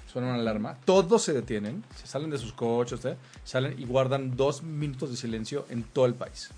[0.08, 0.78] Suena una alarma.
[0.86, 3.18] Todos se detienen, se salen de sus coches, ¿eh?
[3.44, 6.52] salen y guardan dos minutos de silencio en todo el país.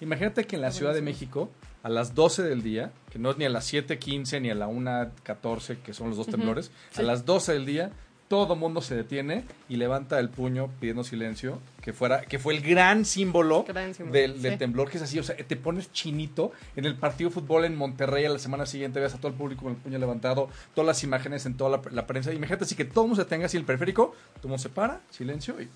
[0.00, 1.50] Imagínate que en la Ciudad de México,
[1.82, 4.68] a las 12 del día, que no es ni a las 7.15 ni a la
[4.68, 7.92] 1.14, que son los dos temblores, a las 12 del día,
[8.30, 12.60] todo mundo se detiene y levanta el puño pidiendo silencio, que fuera que fue el
[12.62, 14.58] gran símbolo, Gran símbolo, del, del sí.
[14.58, 17.74] temblor, que es así, o sea, te pones chinito en el partido de fútbol en
[17.74, 20.86] Monterrey a la semana siguiente, ves a todo el público con el puño levantado, todas
[20.86, 23.46] las imágenes en toda la, la prensa, imagínate así que todo el mundo se tenga
[23.46, 25.68] así el periférico, todo el mundo se para, silencio y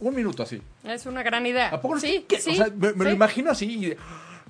[0.00, 0.60] un minuto así.
[0.84, 1.68] Es una gran idea.
[1.70, 2.00] ¿A poco no?
[2.02, 3.86] sí, sí, o sea, me, me lo imagino así.
[3.86, 3.96] y-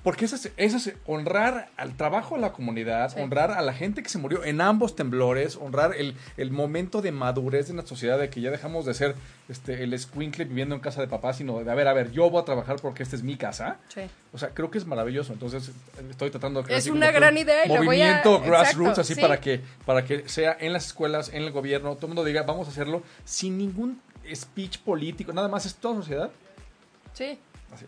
[0.05, 3.19] Porque eso es, eso es honrar al trabajo de la comunidad, Sí.
[3.19, 7.11] honrar a la gente que se murió en ambos temblores, honrar el, el momento de
[7.11, 9.15] madurez de una sociedad de que ya dejamos de ser
[9.49, 12.29] este, el escuincle viviendo en casa de papá, sino de, a ver, a ver, yo
[12.29, 13.77] voy a trabajar porque esta es mi casa.
[13.89, 14.01] Sí.
[14.31, 15.33] O sea, creo que es maravilloso.
[15.33, 15.71] Entonces,
[16.09, 18.89] estoy tratando de crear Es una gran un idea y lo voy a- movimiento grassroots,
[18.99, 19.21] exacto, así sí.
[19.21, 22.43] para que para que sea en las escuelas, en el gobierno, todo el mundo diga,
[22.43, 23.99] vamos a hacerlo sin ningún
[24.33, 26.29] speech político, nada más es toda sociedad.
[27.13, 27.39] Sí.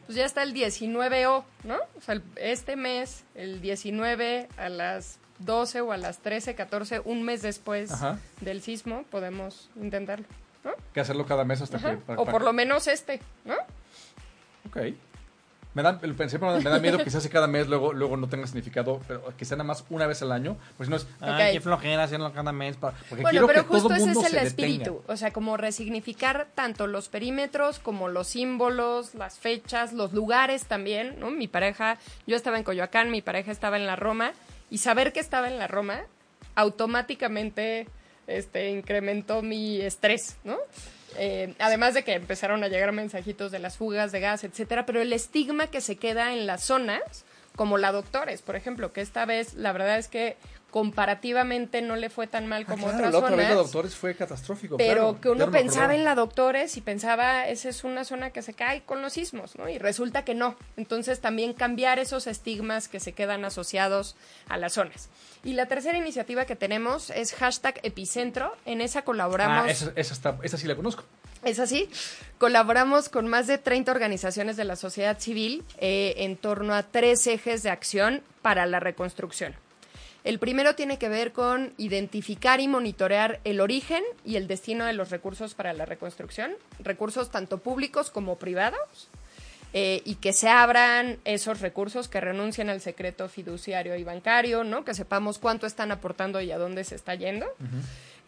[0.06, 1.76] Pues ya está el 19O, ¿no?
[1.98, 7.24] O sea, este mes, el 19 a las 12 o a las 13, 14, un
[7.24, 8.20] mes después Ajá.
[8.42, 10.26] del sismo, podemos intentarlo,
[10.64, 10.72] ¿no?
[10.94, 11.92] que hacerlo cada mes hasta Ajá.
[11.92, 11.98] que...
[11.98, 13.56] para- o para- por lo menos este, ¿no?
[14.68, 14.78] Ok.
[15.78, 18.48] Me da, pero me da miedo que se hace cada mes, luego, luego no tenga
[18.48, 21.50] significado, pero que sea nada más una vez al año, pues si no es, ay,
[21.50, 21.52] Ok.
[21.54, 24.06] qué flojera hacerlo cada mes, para- porque Bueno, quiero pero que todo justo el ese
[24.08, 25.14] mundo es el espíritu, detenga.
[25.14, 31.20] o sea, como resignificar tanto los perímetros como los símbolos, las fechas, los lugares también,
[31.20, 31.30] ¿no?
[31.30, 34.32] Mi pareja, yo estaba en Coyoacán, mi pareja estaba en la Roma,
[34.72, 36.02] y saber que estaba en la Roma
[36.56, 37.88] automáticamente
[38.26, 40.58] este, incrementó mi estrés, ¿no?
[41.18, 45.02] Eh, además de que empezaron a llegar mensajitos de las fugas de gas, etcétera, pero
[45.02, 47.26] el estigma que se queda en las zonas,
[47.56, 50.38] como la Doctores, por ejemplo, que esta vez la verdad es que
[50.72, 53.64] comparativamente no le fue tan mal Ah, como claro, otras la otra vez zonas la
[53.64, 54.78] doctores fue catastrófico.
[54.78, 58.42] pero claro, que uno pensaba en la Doctores y pensaba, esa es una zona que
[58.42, 59.70] se cae con los sismos, ¿no?
[59.70, 60.56] Y resulta que no.
[60.76, 64.16] Entonces también cambiar esos estigmas que se quedan asociados
[64.50, 65.10] a las zonas.
[65.44, 68.56] Y la tercera iniciativa que tenemos es hashtag epicentro.
[68.66, 69.68] En esa colaboramos.
[69.68, 71.04] Ah, esa, esa, está, esa sí la conozco.
[71.44, 71.90] Es así.
[72.40, 77.26] Colaboramos con más de 30 organizaciones de la sociedad civil eh, en torno a tres
[77.28, 79.56] ejes de acción para la reconstrucción.
[80.28, 84.92] El primero tiene que ver con identificar y monitorear el origen y el destino de
[84.92, 89.08] los recursos para la reconstrucción, recursos tanto públicos como privados,
[89.72, 94.84] eh, y que se abran esos recursos, que renuncien al secreto fiduciario y bancario, ¿no?
[94.84, 97.46] que sepamos cuánto están aportando y a dónde se está yendo.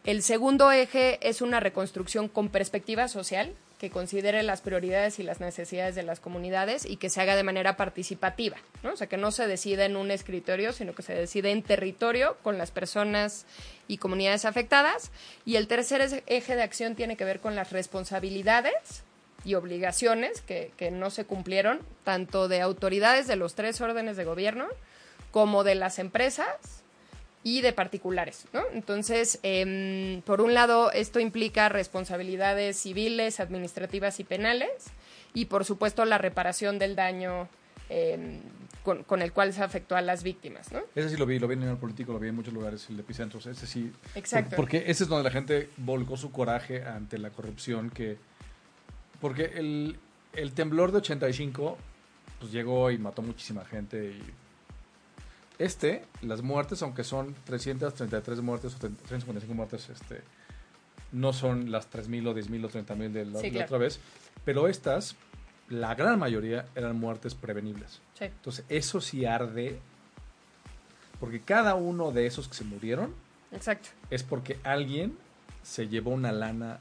[0.05, 5.39] El segundo eje es una reconstrucción con perspectiva social que considere las prioridades y las
[5.39, 8.93] necesidades de las comunidades y que se haga de manera participativa, ¿no?
[8.93, 12.38] O sea, que no se decida en un escritorio, sino que se decide en territorio
[12.43, 13.45] con las personas
[13.88, 15.12] y comunidades afectadas.
[15.45, 19.03] Y el tercer eje de acción tiene que ver con las responsabilidades
[19.45, 24.25] y obligaciones que, que no se cumplieron, tanto de autoridades de los tres órdenes de
[24.25, 24.67] gobierno
[25.31, 26.78] como de las empresas
[27.43, 28.62] y de particulares, ¿no?
[28.73, 34.69] Entonces, em, por un lado, esto implica responsabilidades civiles, administrativas y penales,
[35.34, 37.47] y por supuesto la reparación del daño
[37.89, 38.39] em,
[38.84, 40.82] con, con el cual se afectó a las víctimas, ¿no?
[40.95, 42.97] Ese sí lo vi, lo vi en el político, lo vi en muchos lugares, el
[42.97, 43.45] de epicentros.
[43.45, 43.91] Ese sí.
[44.15, 44.52] Exacto.
[44.52, 48.17] por- Porque ese es donde la gente volcó su coraje ante la corrupción que...
[49.21, 49.97] Porque el,
[50.34, 51.78] el temblor de 85
[52.39, 54.21] pues llegó y mató muchísima gente y...
[55.60, 60.22] Este, las muertes, aunque son 333 muertes o 355 muertes, este,
[61.12, 64.00] no son las 3.000 o 10.000 o 30.000 de la, Sí, la otra vez.
[64.45, 65.17] Pero estas,
[65.67, 68.02] la gran mayoría eran muertes prevenibles.
[68.17, 68.26] Sí.
[68.26, 69.80] Entonces, eso sí arde.
[71.19, 73.13] Porque cada uno de esos que se murieron
[73.52, 73.89] Exacto.
[74.10, 75.17] es porque alguien
[75.62, 76.80] se llevó una lana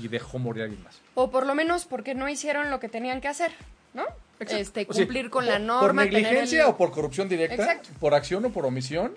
[0.00, 1.00] y dejó morir a alguien más.
[1.14, 3.50] O por lo menos porque no hicieron lo que tenían que hacer,
[3.94, 4.04] ¿no?
[4.40, 4.56] Exacto.
[4.62, 6.02] Este, O sea, cumplir con por- la norma.
[6.02, 7.90] Por negligencia el- o por corrupción directa, Exacto.
[8.00, 9.14] por acción o por omisión,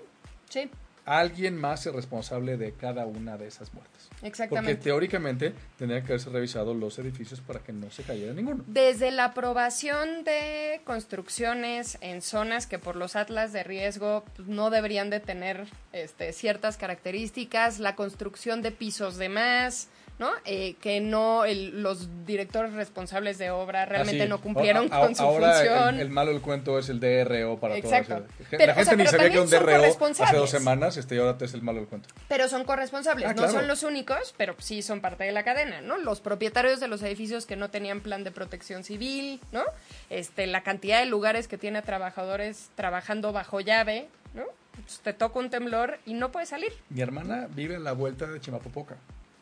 [0.48, 0.70] Sí,
[1.06, 4.08] alguien más es responsable de cada una de esas muertes.
[4.10, 4.76] Porque exactamente.
[4.82, 8.64] teóricamente tendrían que haberse revisado los edificios para que no se cayera ninguno.
[8.66, 14.70] Desde la aprobación de construcciones en zonas que por los atlas de riesgo pues, no
[14.70, 20.30] deberían de tener este, ciertas características, la construcción de pisos de más, ¿no?
[20.44, 25.22] Eh, que no el- los directores responsables de obra realmente Así, no cumplieron con su
[25.22, 25.94] ahora función.
[25.96, 28.16] El, el malo del cuento es el DRO para Exacto.
[28.18, 28.28] todos.
[28.50, 29.84] Pero, la o gente sea, ni sabía que un DRO
[30.22, 32.08] hace dos semanas este, y ahora es el malo del cuento.
[32.28, 33.52] Pero son corresponsables, Ah, no claro.
[33.52, 35.98] son los únicos, pero sí son parte de la cadena, ¿no?
[35.98, 39.64] Los propietarios de los edificios que no tenían plan de protección civil, ¿no?
[40.10, 44.44] Este, la cantidad de lugares que tiene a trabajadores trabajando bajo llave, ¿no?
[44.84, 46.72] Pues te toca un temblor y no puedes salir.
[46.88, 48.96] Mi hermana vive a la vuelta de Chimapopoca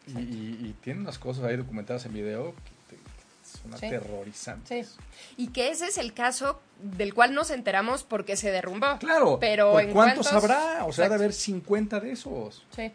[0.06, 3.86] y, y- y tiene unas cosas ahí documentadas en video que, te- que son Sí.
[3.86, 4.88] aterrorizantes.
[4.88, 5.34] Sí.
[5.36, 8.98] Y que ese es el caso del cual nos enteramos porque se derrumbó.
[8.98, 10.50] Claro, Pero ¿por ¿en ¿cuántos cuántos?
[10.50, 10.84] habrá?
[10.84, 12.64] O sea, de haber 50 de esos.
[12.74, 12.90] Sí.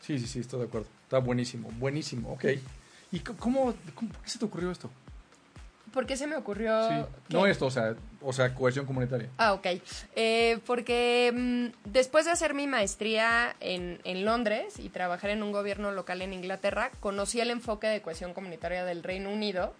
[0.00, 0.88] Sí, sí, sí, estoy de acuerdo.
[1.04, 2.44] Está buenísimo, buenísimo, ok.
[3.12, 3.74] ¿Y cómo, cómo-
[4.12, 4.90] por qué se te ocurrió esto?
[5.92, 6.88] ¿Por qué se me ocurrió?
[6.88, 6.94] Sí.
[7.28, 9.28] que- No esto, o sea, o sea, cohesión comunitaria.
[9.38, 9.66] Ah, ok.
[10.16, 15.52] Eh, porque mm, después de hacer mi maestría en, en Londres y trabajar en un
[15.52, 19.74] gobierno local en Inglaterra, conocí el enfoque de cohesión comunitaria del Reino Unido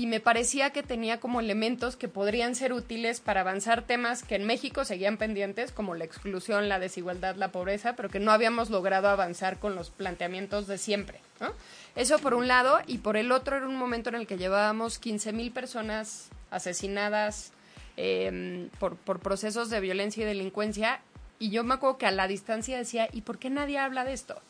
[0.00, 4.34] y me parecía que tenía como elementos que podrían ser útiles para avanzar temas que
[4.34, 8.70] en México seguían pendientes, como la exclusión, la desigualdad, la pobreza, pero que no habíamos
[8.70, 11.20] logrado avanzar con los planteamientos de siempre.
[11.38, 11.52] ¿no?
[11.96, 15.02] Eso por un lado, y por el otro era un momento en el que llevábamos
[15.02, 17.52] 15.000 personas asesinadas
[17.98, 21.02] eh, por, por procesos de violencia y delincuencia,
[21.38, 24.14] y yo me acuerdo que a la distancia decía, ¿y por qué nadie habla de
[24.14, 24.40] esto?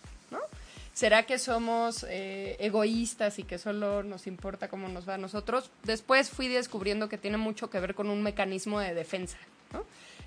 [1.00, 1.08] ¿No?
[1.08, 5.70] ¿Será que somos eh, egoístas y que solo nos importa cómo nos va a nosotros?
[5.84, 9.38] Después fui descubriendo que tiene mucho que ver con un mecanismo de defensa.
[9.72, 9.84] ¿no?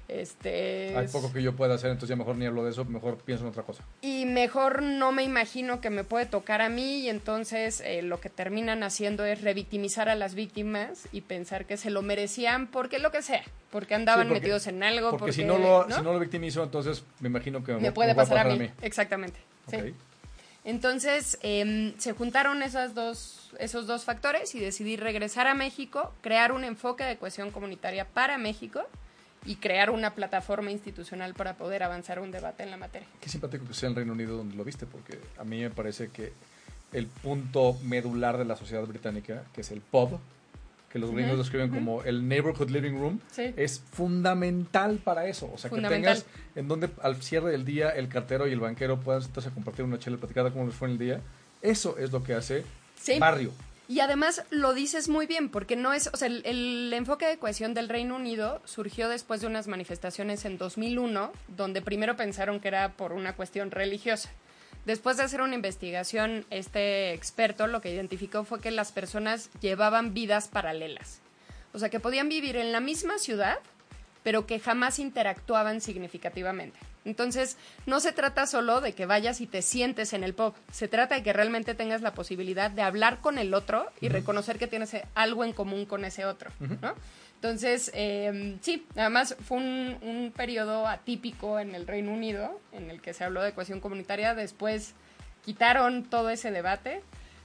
[0.10, 3.18] Este, Hay poco que yo pueda hacer, entonces ya mejor ni hablo de eso, mejor
[3.20, 3.84] pienso en otra cosa.
[4.02, 8.20] y mejor no me imagino que me puede tocar a mí y entonces eh, lo
[8.20, 13.00] que terminan haciendo es revictimizar a las víctimas y pensar que se lo merecían porque
[13.00, 15.88] lo que sea, porque andaban Sí, porque- metidos en algo, Porque, porque, si, no lo,
[15.90, 18.70] si no lo victimizo, entonces me imagino que me va- puede va pasar, a, mí.
[18.82, 19.40] Exactamente.
[19.70, 19.78] sí.
[20.66, 26.52] Entonces em, se juntaron esas dos, esos dos factores y decidí regresar a México, crear
[26.52, 28.82] un enfoque de cohesión comunitaria para México
[29.46, 33.08] y crear una plataforma institucional para poder avanzar un debate en la materia.
[33.20, 36.10] Qué simpático que sea en Reino Unido donde lo viste, porque a mí me parece
[36.10, 36.32] que
[36.94, 40.20] el punto medular de la sociedad británica, que es el pub,
[40.94, 41.80] que los gringos Ujú, describen ujú.
[41.80, 43.52] como el neighborhood living room, Sí.
[43.58, 45.50] es fundamental para eso.
[45.52, 46.26] O sea, que tengas
[46.56, 49.84] en donde al cierre del día el cartero y el banquero puedan sentarse a compartir
[49.84, 51.22] una chela platicada como les fue en el día.
[51.64, 52.64] Eso es lo que hace
[53.02, 53.18] Sí.
[53.18, 53.52] barrio.
[53.90, 57.38] Y además lo dices muy bien, porque no es, o sea, el, el enfoque de
[57.38, 62.70] cohesión del Reino Unido surgió después de unas manifestaciones en 2001, donde primero pensaron que
[62.70, 64.30] era por una cuestión religiosa.
[64.86, 70.14] Después de hacer una investigación, este experto lo que identificó fue que las personas llevaban
[70.14, 71.20] vidas paralelas.
[71.74, 73.60] O sea, que podían vivir en la misma ciudad,
[74.24, 76.80] pero que jamás interactuaban significativamente.
[77.06, 80.88] Entonces, no se trata solo de que vayas y te sientes en el pub, se
[80.88, 84.68] trata de que realmente tengas la posibilidad de hablar con el otro y reconocer que
[84.68, 86.94] tienes algo en común con ese otro, ¿no?
[87.48, 93.02] Entonces, eh, sí, además fue un, un periodo atípico en el Reino Unido, en el
[93.02, 94.94] que se habló de cohesión comunitaria, después
[95.44, 97.02] quitaron todo ese debate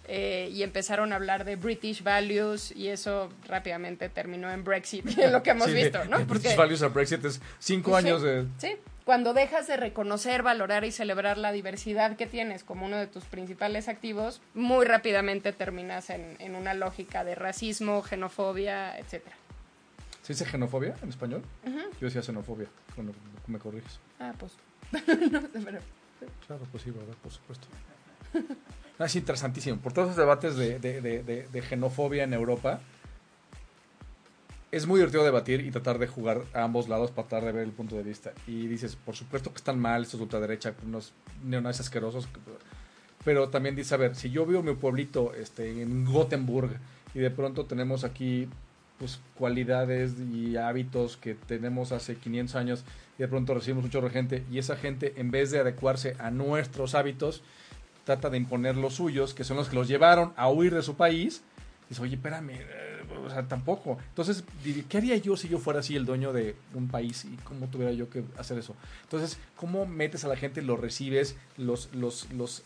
[0.07, 5.43] eh, y empezaron a hablar de British values y eso rápidamente terminó en Brexit, lo
[5.43, 6.19] que hemos Sí, visto, ¿no?
[6.19, 8.47] Porque- British Values al Brexit es cinco años de...
[8.59, 13.09] Sí, cuando dejas de reconocer, valorar y celebrar la diversidad que tienes como uno de
[13.09, 19.35] tus principales activos, muy rápidamente terminas en, en una lógica de racismo, xenofobia, etcétera.
[20.29, 21.41] ¿Se dice xenofobia en español?
[21.99, 23.14] Yo decía xenofobia, cuando
[23.47, 23.99] me corriges.
[24.21, 24.53] Ah, pues.
[25.33, 25.81] no sé, pero-
[26.47, 27.14] Claro, pues sí, ¿verdad?
[27.23, 27.67] Por supuesto.
[28.99, 29.79] Ah, Es interesantísimo.
[29.79, 32.81] Por todos los debates de, de- de- de- de xenofobia en Europa,
[34.71, 37.62] es muy divertido debatir y tratar de jugar a ambos lados para tratar de ver
[37.64, 38.33] el punto de vista.
[38.47, 42.29] Y dices, por supuesto que están mal estos ultraderecha, unos neonazis asquerosos.
[43.25, 46.77] Pero también dices, a ver, si yo vivo en mi pueblito este, en Gothenburg
[47.14, 48.47] y de pronto tenemos aquí
[48.99, 52.85] pues cualidades y hábitos que tenemos hace 500 años
[53.19, 56.31] y de pronto recibimos mucho de gente y esa gente en vez de adecuarse a
[56.31, 57.43] nuestros hábitos
[58.05, 60.97] trata de imponer los suyos que son los que los llevaron a huir de su
[60.97, 61.43] país.
[61.89, 62.89] Dice oye espérame eh,
[63.49, 64.45] tampoco entonces
[64.89, 67.93] qué haría yo si yo fuera así el dueño de un país y cómo tuviera
[67.93, 72.65] yo que hacer eso entonces cómo metes a la gente lo recibes los los los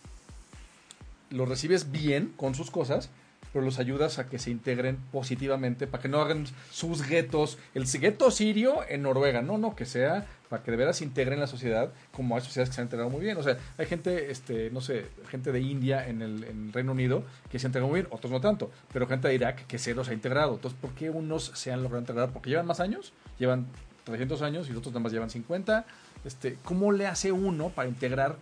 [1.30, 3.10] los recibes bien con sus cosas
[3.52, 7.84] pero los ayudas a que se integren positivamente, para que no hagan sus guetos, el
[7.86, 11.40] gueto sirio en Noruega, no, no, que sea para que de veras se integren en
[11.40, 13.38] la sociedad, como hay sociedades que se han integrado muy bien.
[13.38, 17.58] O sea, hay gente, este, no sé, gente de India en el, Reino Unido que
[17.58, 20.12] se ha integrado muy bien, otros no tanto, pero gente de Irak que se ha
[20.12, 20.56] integrado.
[20.56, 22.32] Entonces, ¿por qué unos se han logrado integrar?
[22.32, 23.66] Porque llevan más años, llevan
[24.04, 25.86] 300 años y otros nada más llevan 50.
[26.26, 28.36] Este, ¿Cómo le hace uno para integrar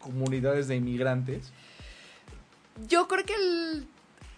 [0.00, 1.50] comunidades de inmigrantes?
[2.88, 3.86] Yo creo que el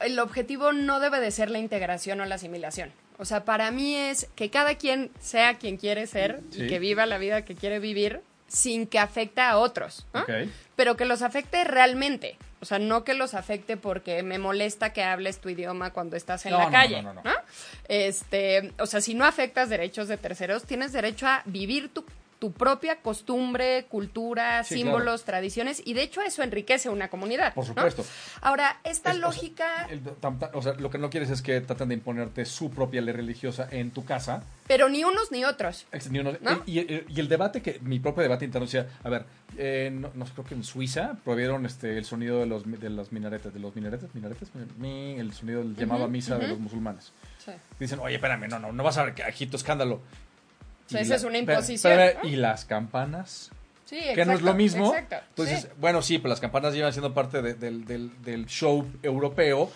[0.00, 2.92] el objetivo no debe de ser la integración o la asimilación.
[3.18, 7.06] O sea, para mí es que cada quien sea quien quiere ser y que viva
[7.06, 10.06] la vida que quiere vivir sin que afecte a otros,
[10.76, 12.36] pero que los afecte realmente.
[12.60, 16.46] O sea, no que los afecte porque me molesta que hables tu idioma cuando estás
[16.46, 17.02] en la calle.
[17.02, 17.14] No,
[17.88, 22.04] este, o sea, si no afectas derechos de terceros, tienes derecho a vivir tu
[22.38, 27.54] tu propia costumbre, cultura, símbolos, tradiciones, y de hecho eso enriquece una comunidad.
[27.54, 28.04] Por supuesto.
[28.40, 29.88] Ahora, esta lógica...
[30.52, 33.68] O sea, lo que no quieres es que traten de imponerte su propia ley religiosa
[33.70, 34.42] en tu casa.
[34.66, 35.86] Pero ni unos ni otros.
[36.10, 36.20] Ni
[36.66, 40.54] y, el debate que, mi propio debate interno decía, a ver, eh, no, creo que
[40.54, 44.50] en Suiza prohibieron este, el sonido de los, de las minaretes, de los minaretes, minaretes,
[44.54, 47.12] el sonido del llamado a misa de los musulmanes.
[47.78, 50.00] Dicen, oye, espérame, no, no, no vas a ver que agito escándalo
[50.90, 52.00] esa es una imposición.
[52.22, 53.50] ¿Y las campanas?
[53.84, 54.94] Sí, exacto, que no es lo mismo.
[54.94, 59.70] Entonces, bueno, sí, pues las campanas llevan siendo parte del, del, show europeo,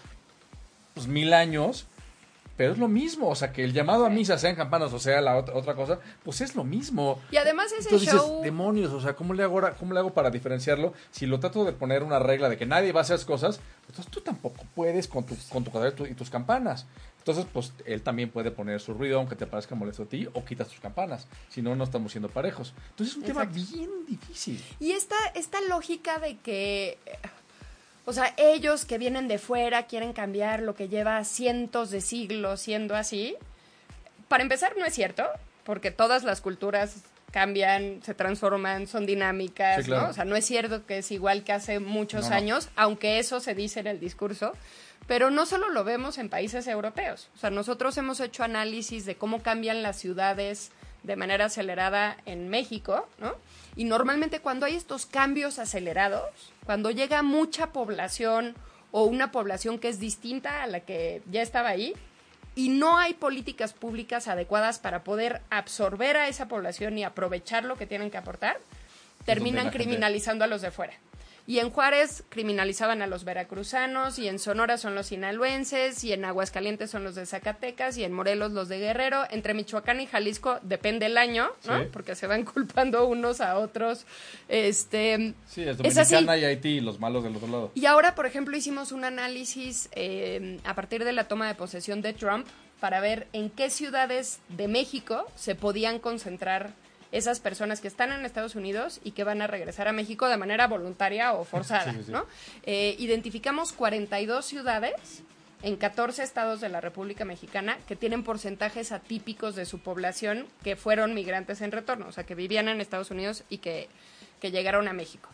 [0.95, 1.87] pues mil años,
[2.59, 3.29] pero es lo mismo.
[3.29, 6.41] O sea, que el llamado a misa sean campanas o sea la otra, cosa, pues
[6.41, 7.21] es lo mismo.
[7.31, 8.43] Y además ese show...
[8.43, 10.93] demonios, o sea, ¿cómo le, hago ¿cómo le hago para diferenciarlo?
[11.13, 14.11] Si lo trato de poner una regla de que nadie va a hacer cosas, entonces
[14.11, 15.71] tú tampoco puedes con tu, con tu
[16.07, 16.87] y tus campanas.
[17.19, 20.45] Entonces, pues él también puede poner su ruido, aunque te parezca molesto a ti, o
[20.45, 21.29] quitas tus campanas.
[21.49, 22.75] Si no, no estamos siendo parejos.
[22.91, 24.65] Entonces, es un tema bien difícil.
[24.81, 26.99] Y esta, esta lógica de que.
[28.09, 32.63] O sea, ellos que vienen de fuera quieren cambiar lo que lleva cientos de siglos
[32.63, 33.37] siendo así.
[34.29, 35.25] Para empezar, no es cierto,
[35.63, 40.09] porque todas las culturas cambian, se transforman, son dinámicas, ¿no?
[40.09, 43.55] O sea, no es cierto que es igual que hace muchos años, aunque eso se
[43.55, 44.55] dice en el discurso.
[45.07, 47.29] Pero no solo lo vemos en países europeos.
[47.37, 50.71] O sea, nosotros hemos hecho análisis de cómo cambian las ciudades
[51.03, 53.35] de manera acelerada en México, ¿no?
[53.79, 56.29] Y normalmente cuando hay estos cambios acelerados,
[56.67, 58.57] cuando llega mucha población
[58.91, 61.95] o una población que es distinta a la que ya estaba ahí,
[62.57, 67.77] y no hay políticas públicas adecuadas para poder absorber a esa población y aprovechar lo
[67.77, 68.59] que tienen que aportar,
[69.25, 70.95] terminan criminalizando a los de fuera.
[71.49, 76.27] Y en Juárez criminalizaban a los veracruzanos, y en Sonora son los sinaloenses, y en
[76.27, 79.25] Aguascalientes son los de Zacatecas, y en Morelos los de Guerrero.
[79.31, 81.87] Entre Michoacán y Jalisco depende el año, ¿no?
[81.91, 84.05] Porque se van culpando unos a otros.
[84.47, 87.73] Este, sí, es Dominicana y Haití, los malos del otro lado.
[87.75, 92.03] Y ahora, por ejemplo, hicimos un análisis eh, a partir de la toma de posesión
[92.03, 92.47] de Trump
[92.79, 96.75] para ver en qué ciudades de México se podían concentrar
[97.13, 100.37] esas personas que están en Estados Unidos y que van a regresar a México de
[100.37, 102.27] manera voluntaria o forzada, ¿no?
[102.65, 105.23] Eh, identificamos 42 ciudades
[105.63, 110.77] en 14 estados de la República Mexicana que tienen porcentajes atípicos de su población que
[110.77, 113.89] fueron migrantes en retorno, o sea, que vivían en Estados Unidos y que,
[114.41, 115.29] que llegaron a México.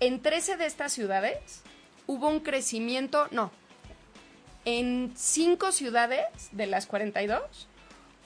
[0.00, 1.62] En 13 de estas ciudades
[2.06, 3.50] hubo un crecimiento, no,
[4.64, 7.40] en 5 ciudades de las 42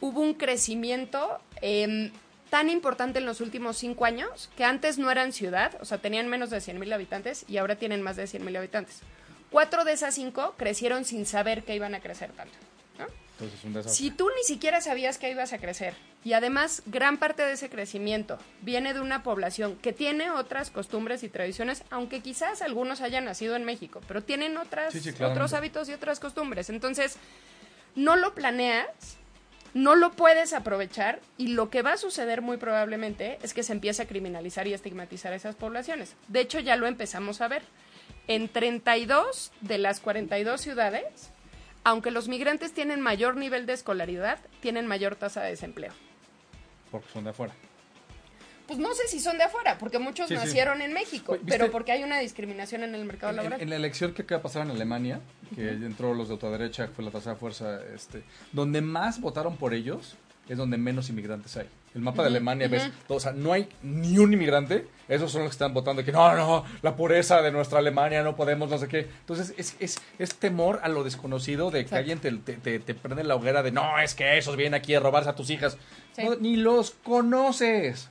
[0.00, 2.12] hubo un crecimiento eh,
[2.50, 6.28] tan importante en los últimos cinco años que antes no eran ciudad, o sea, tenían
[6.28, 9.00] menos de 100 mil habitantes y ahora tienen más de 100 mil habitantes.
[9.50, 12.54] Cuatro de esas cinco crecieron sin saber que iban a crecer tanto.
[13.86, 17.70] si tú ni siquiera sabías que ibas a crecer y además gran parte de ese
[17.70, 23.24] crecimiento viene de una población que tiene otras costumbres y tradiciones, aunque quizás algunos hayan
[23.24, 26.68] nacido en México, pero tienen otras, otros hábitos y otras costumbres.
[26.68, 27.16] Entonces,
[27.94, 28.88] no lo planeas
[29.74, 33.72] no lo puedes aprovechar y lo que va a suceder muy probablemente es que se
[33.72, 36.14] empiece a criminalizar y estigmatizar a esas poblaciones.
[36.28, 37.62] De hecho, ya lo empezamos a ver.
[38.26, 41.30] En 32 de las 42 ciudades
[41.88, 45.92] aunque los migrantes tienen mayor nivel de escolaridad, tienen mayor tasa de desempleo.
[46.90, 47.54] Porque son de afuera.
[48.68, 50.40] Pues no sé si son de afuera, porque muchos Sí, sí.
[50.44, 53.58] nacieron en México, pero porque hay una discriminación en el mercado En, laboral.
[53.60, 55.20] en- en la elección que acaba de pasar en Alemania,
[55.56, 60.16] que entró los de que fue la tercera fuerza, este, donde más votaron por ellos
[60.48, 61.66] es donde menos inmigrantes hay.
[61.94, 65.42] El mapa de Alemania ves, todo, o sea, no hay ni un inmigrante, esos son
[65.42, 68.78] los que están votando que no, no, la pureza de nuestra Alemania, no podemos, no
[68.78, 69.00] sé qué.
[69.20, 71.96] Entonces es, es, es temor a lo desconocido de que Exacto.
[71.98, 74.94] alguien te, te, te- te prende la hoguera de no, es que esos vienen aquí
[74.94, 75.76] a robarse a tus hijas.
[76.12, 76.22] Sí.
[76.24, 78.08] No, ni los conoces.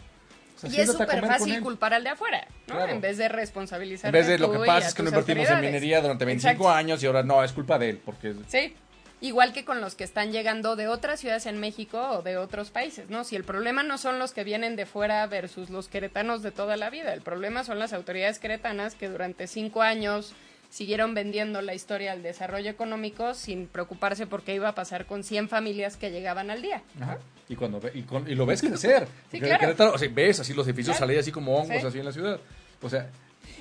[0.58, 2.76] Sea, Y es súper fácil culpar al de afuera, ¿no?
[2.76, 2.92] Claro.
[2.92, 5.62] En vez de responsabilizar En vez de lo que pasa es que no invertimos en
[5.62, 8.76] minería durante 25 años y ahora no, es culpa de él, porque Sí.
[9.20, 12.70] Igual que con los que están llegando de otras ciudades en México o de otros
[12.70, 13.24] países, ¿no?
[13.24, 16.78] Si el problema no son los que vienen de fuera versus los queretanos de toda
[16.78, 20.36] la vida, el problema son las autoridades queretanas que durante cinco años
[20.70, 25.24] siguieron vendiendo la historia al desarrollo económico sin preocuparse por qué iba a pasar con
[25.24, 26.82] 100 familias que llegaban al día.
[27.02, 27.18] Ajá.
[27.50, 29.08] Y cuando ve- y, con- y lo ves crecer.
[29.32, 29.60] Sí, claro.
[29.60, 31.08] Querétaro, o sea, ves así los edificios Claro.
[31.08, 31.88] salir así como hongos Sí.
[31.88, 32.40] así en la ciudad.
[32.82, 33.10] O sea,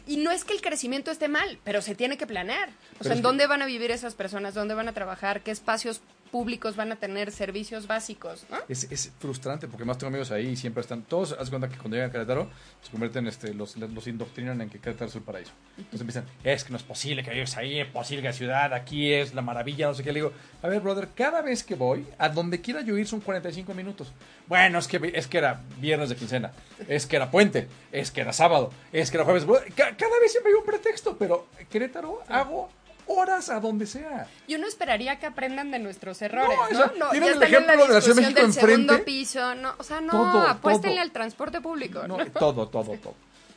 [0.09, 2.69] Y no es que el crecimiento esté mal, pero se tiene que planear.
[2.69, 4.55] O Pero sea, ¿en que- dónde van a vivir esas personas?
[4.55, 5.43] ¿Dónde van a trabajar?
[5.43, 7.31] ¿Qué espacios públicos van a tener?
[7.31, 8.47] ¿Servicios básicos?
[8.51, 8.59] ¿no?
[8.69, 11.77] es, es frustrante porque más tengo amigos ahí y siempre están, todos, haz cuenta que
[11.77, 12.49] cuando llegan a Querétaro
[12.83, 15.53] se convierten, este, los, los indoctrinan en que Querétaro es el paraíso.
[15.77, 18.75] Entonces empiezan, es que no es posible que vives ahí, es posible que la ciudad,
[18.75, 20.13] aquí es la maravilla, no sé qué.
[20.13, 23.21] Le digo, a ver, brother, cada vez que voy, a donde quiera yo ir son
[23.21, 24.13] 45 minutos.
[24.47, 26.53] Bueno, es que, es que era viernes de quincena,
[26.89, 29.45] es que era puente, es que era sábado, es que era jueves.
[29.75, 32.71] Cada vez siempre hay un pretexto, pero Querétaro hago
[33.07, 34.27] horas a donde sea.
[34.47, 36.87] Y uno esperaría que aprendan de nuestros errores, No, ¿no?
[36.99, 38.99] No, ¿tienen ya el en ejemplo de la Ciudad de México del segundo enfrente?
[39.05, 41.03] piso, no, o sea, no, Todo, apuéstenle todo.
[41.03, 42.07] al transporte público.
[42.07, 42.27] No, ¿no?
[42.27, 43.15] todo, todo, todo.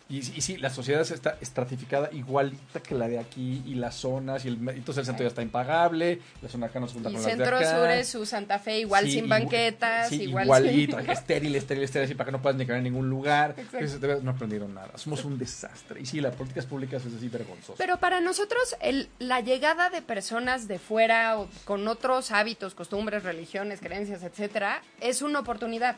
[0.09, 4.43] Y, y sí, la sociedad está estratificada igualita que la de aquí y las zonas,
[4.43, 7.13] y el, entonces el centro ya está impagable, la zona acá no se junta Y
[7.13, 7.77] con las de Centro acá.
[7.77, 11.83] Sur es su Santa Fe, igual Sí, sin banquetas, sí, igual igualito, sin- estéril, estéril,
[11.83, 13.53] estéril, así para que no puedas ni caer en ningún lugar.
[13.55, 14.97] Entonces, no aprendieron nada.
[14.97, 16.01] Somos un desastre.
[16.01, 17.75] Y sí, las políticas públicas es así vergonzoso.
[17.77, 23.21] Pero para nosotros el, la llegada de personas de fuera o con otros hábitos, costumbres,
[23.23, 25.97] religiones, creencias, etcétera, es una oportunidad.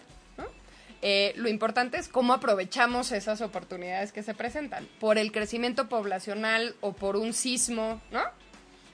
[1.01, 4.87] Eh, lo importante es cómo aprovechamos esas oportunidades que se presentan.
[4.99, 8.21] Por el crecimiento poblacional o por un sismo, ¿no?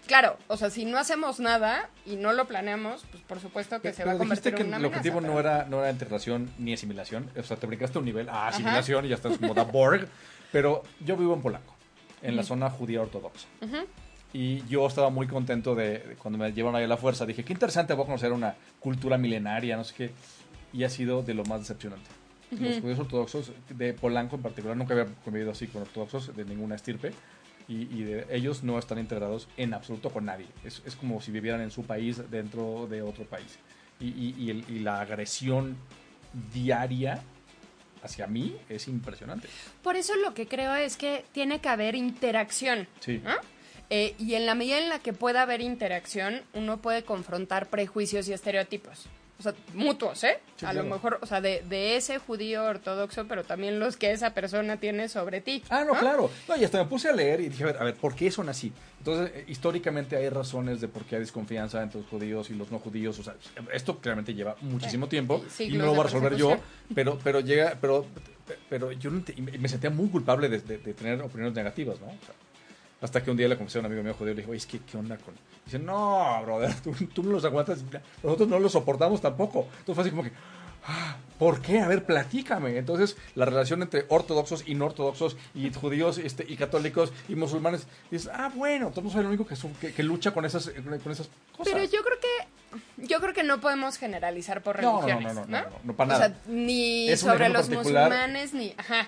[0.07, 3.91] Claro, o sea, si no hacemos nada y no lo planeamos, pues por supuesto que
[3.91, 6.73] se va a convertir que en una el objetivo no era, no era integración ni
[6.73, 7.29] asimilación.
[7.37, 10.07] O sea, te brincaste un nivel a asimilación y ya estás como Borg.
[10.51, 11.75] Pero yo vivo en Polaco,
[12.21, 13.47] en la zona judía ortodoxa.
[14.31, 17.25] Y yo estaba muy contento de, de cuando me llevaron ahí a la fuerza.
[17.25, 20.11] Dije, qué interesante, voy a conocer una cultura milenaria, no sé qué.
[20.73, 22.05] Y ha sido de lo más decepcionante.
[22.51, 26.75] Los judíos ortodoxos, de Polanco en particular, nunca había convivido así con ortodoxos de ninguna
[26.75, 27.11] estirpe.
[27.67, 30.45] Y, y de, ellos no están integrados en absoluto con nadie.
[30.63, 33.59] Es, es como si vivieran en su país dentro de otro país.
[33.99, 35.75] Y, y- y el- y la agresión
[36.53, 37.21] diaria
[38.03, 39.47] hacia mí es impresionante.
[39.83, 42.87] Por eso lo que creo es que tiene que haber interacción.
[43.01, 43.21] Sí.
[43.23, 43.31] ¿no?
[43.89, 48.27] Eh, y en la medida en la que pueda haber interacción, uno puede confrontar prejuicios
[48.29, 49.07] y estereotipos.
[49.39, 50.39] O sea, mutuos, ¿eh?
[50.55, 50.87] Sí, a claro.
[50.87, 54.77] lo mejor, o sea, de, de ese judío ortodoxo, pero también los que esa persona
[54.77, 55.63] tiene sobre ti.
[55.69, 56.31] Ah, no, claro.
[56.47, 58.31] No, y hasta me puse a leer y dije, a ver, a ver, ¿por qué
[58.31, 58.73] son así?
[58.97, 62.71] Entonces, eh, históricamente hay razones de por qué hay desconfianza entre los judíos y los
[62.71, 63.19] no judíos.
[63.19, 63.35] O sea,
[63.71, 66.57] esto claramente lleva muchísimo Sí, tiempo y no lo voy a resolver yo,
[66.95, 68.07] pero, pero llega, pero,
[68.69, 69.21] pero yo me
[69.59, 72.07] me sentía muy culpable de, de- de tener opiniones negativas, ¿no?
[72.07, 72.33] O sea,
[73.01, 74.65] hasta que un día le confesé a un amigo mío judío, le dije, oye, es
[74.65, 75.35] que, ¿qué onda con...?
[75.65, 77.83] Dice, no, brother, tú, tú no los aguantas,
[78.23, 79.67] nosotros no los soportamos tampoco.
[79.79, 80.31] Entonces fue así como que,
[80.87, 81.79] "Ah, ¿por qué?
[81.81, 82.77] A ver, platícame.
[82.77, 87.85] Entonces, la relación entre ortodoxos y no ortodoxos, y judíos este, y católicos y musulmanes,
[88.09, 91.11] dices, ah, bueno, entonces no soy el único que, que, que lucha con esas, con
[91.11, 91.73] esas cosas.
[91.73, 92.47] Pero yo creo que
[92.97, 95.47] yo creo que no podemos generalizar por No, no, no, religiones, no, ¿no?
[95.63, 96.27] no, no, no, para O nada.
[96.29, 98.05] sea, ni sobre los particular.
[98.09, 99.07] musulmanes ni, ajá.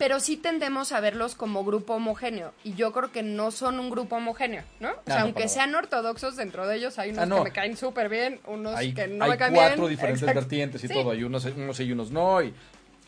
[0.00, 3.90] Pero sí tendemos a verlos como grupo homogéneo y yo creo que no son un
[3.90, 4.88] grupo homogéneo, ¿no?
[4.88, 7.36] O sea, Ah, no, aunque sean ortodoxos dentro de ellos hay unos Ah, no.
[7.36, 9.90] que me caen súper bien, unos hay que no hay me caen cuatro bien.
[9.90, 10.40] diferentes Exacto.
[10.40, 10.94] vertientes y Sí.
[10.94, 11.10] todo.
[11.10, 12.42] Hay unos, unos y unos no.
[12.42, 12.54] Y,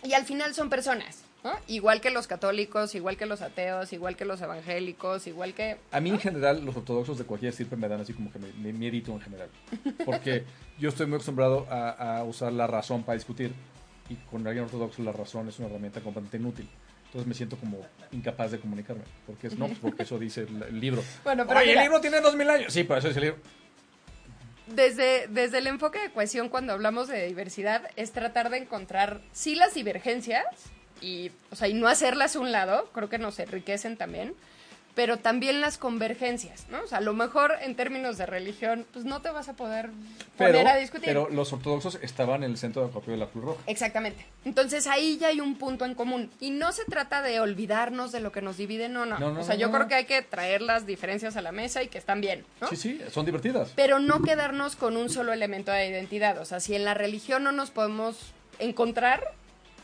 [0.05, 1.53] Y al final son personas, ¿no?
[1.67, 6.01] Igual que los católicos, igual que los ateos, igual que los evangélicos, igual que A
[6.01, 8.73] mí en general los ortodoxos de cualquier estirpe me dan así como que me, me
[8.75, 9.49] miedito en general.
[10.05, 10.45] Porque
[10.79, 13.55] yo estoy muy acostumbrado a, a usar la razón para discutir
[14.09, 16.69] y con alguien ortodoxo la razón es una herramienta completamente inútil.
[17.07, 17.79] Entonces me siento como
[18.11, 19.03] incapaz de comunicarme.
[19.27, 21.03] Porque es no, pues porque eso dice el, el libro.
[21.25, 21.83] Bueno, pero Oye, mira.
[21.83, 22.73] el libro tiene dos mil años.
[22.73, 23.41] Sí, pero eso dice el libro.
[24.69, 29.55] Desde, desde el enfoque de cohesión, cuando hablamos de diversidad, es tratar de encontrar, sí,
[29.55, 30.47] las divergencias,
[31.03, 34.35] y, o sea, y no hacerlas a un lado, creo que nos enriquecen también,
[34.95, 36.83] pero también las convergencias, ¿no?
[36.83, 39.91] O sea, a lo mejor en términos de religión, pues no te vas a poder
[40.37, 41.07] poner Pero, a discutir.
[41.07, 43.63] pero los ortodoxos estaban en el centro de acopio de la Cruz Roja.
[43.67, 44.27] Exactamente.
[44.45, 46.31] Entonces ahí ya hay un punto en común.
[46.41, 49.19] Y no se trata de olvidarnos de lo que nos divide, no, no.
[49.19, 51.53] No, no, o sea, no, yo creo que hay que traer las diferencias a la
[51.53, 52.69] mesa y que están bien, ¿no?
[52.69, 53.73] Sí, sí, son divertidas.
[53.75, 56.39] Pero no quedarnos con un solo elemento de identidad.
[56.39, 59.33] O sea, si en la religión no nos podemos encontrar,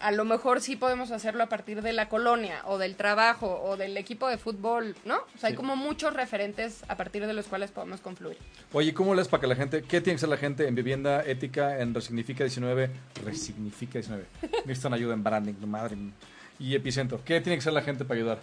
[0.01, 3.76] a lo mejor sí podemos hacerlo a partir de la colonia o del trabajo o
[3.76, 5.16] del equipo de fútbol, ¿no?
[5.34, 5.57] O sea, hay Sí.
[5.57, 8.36] como muchos referentes a parir de los cuales podemos confluir.
[8.72, 11.22] Oye, ¿cómo lees para que la gente, qué tiene que ser la gente en vivienda
[11.24, 12.90] ética, en Resignifica 19,
[13.24, 14.24] Resignifica 19?
[14.66, 16.12] Necesitan ayuda en branding, madre mía.
[16.59, 18.38] Y Epicentro, ¿qué tiene que ser la gente para ayudar?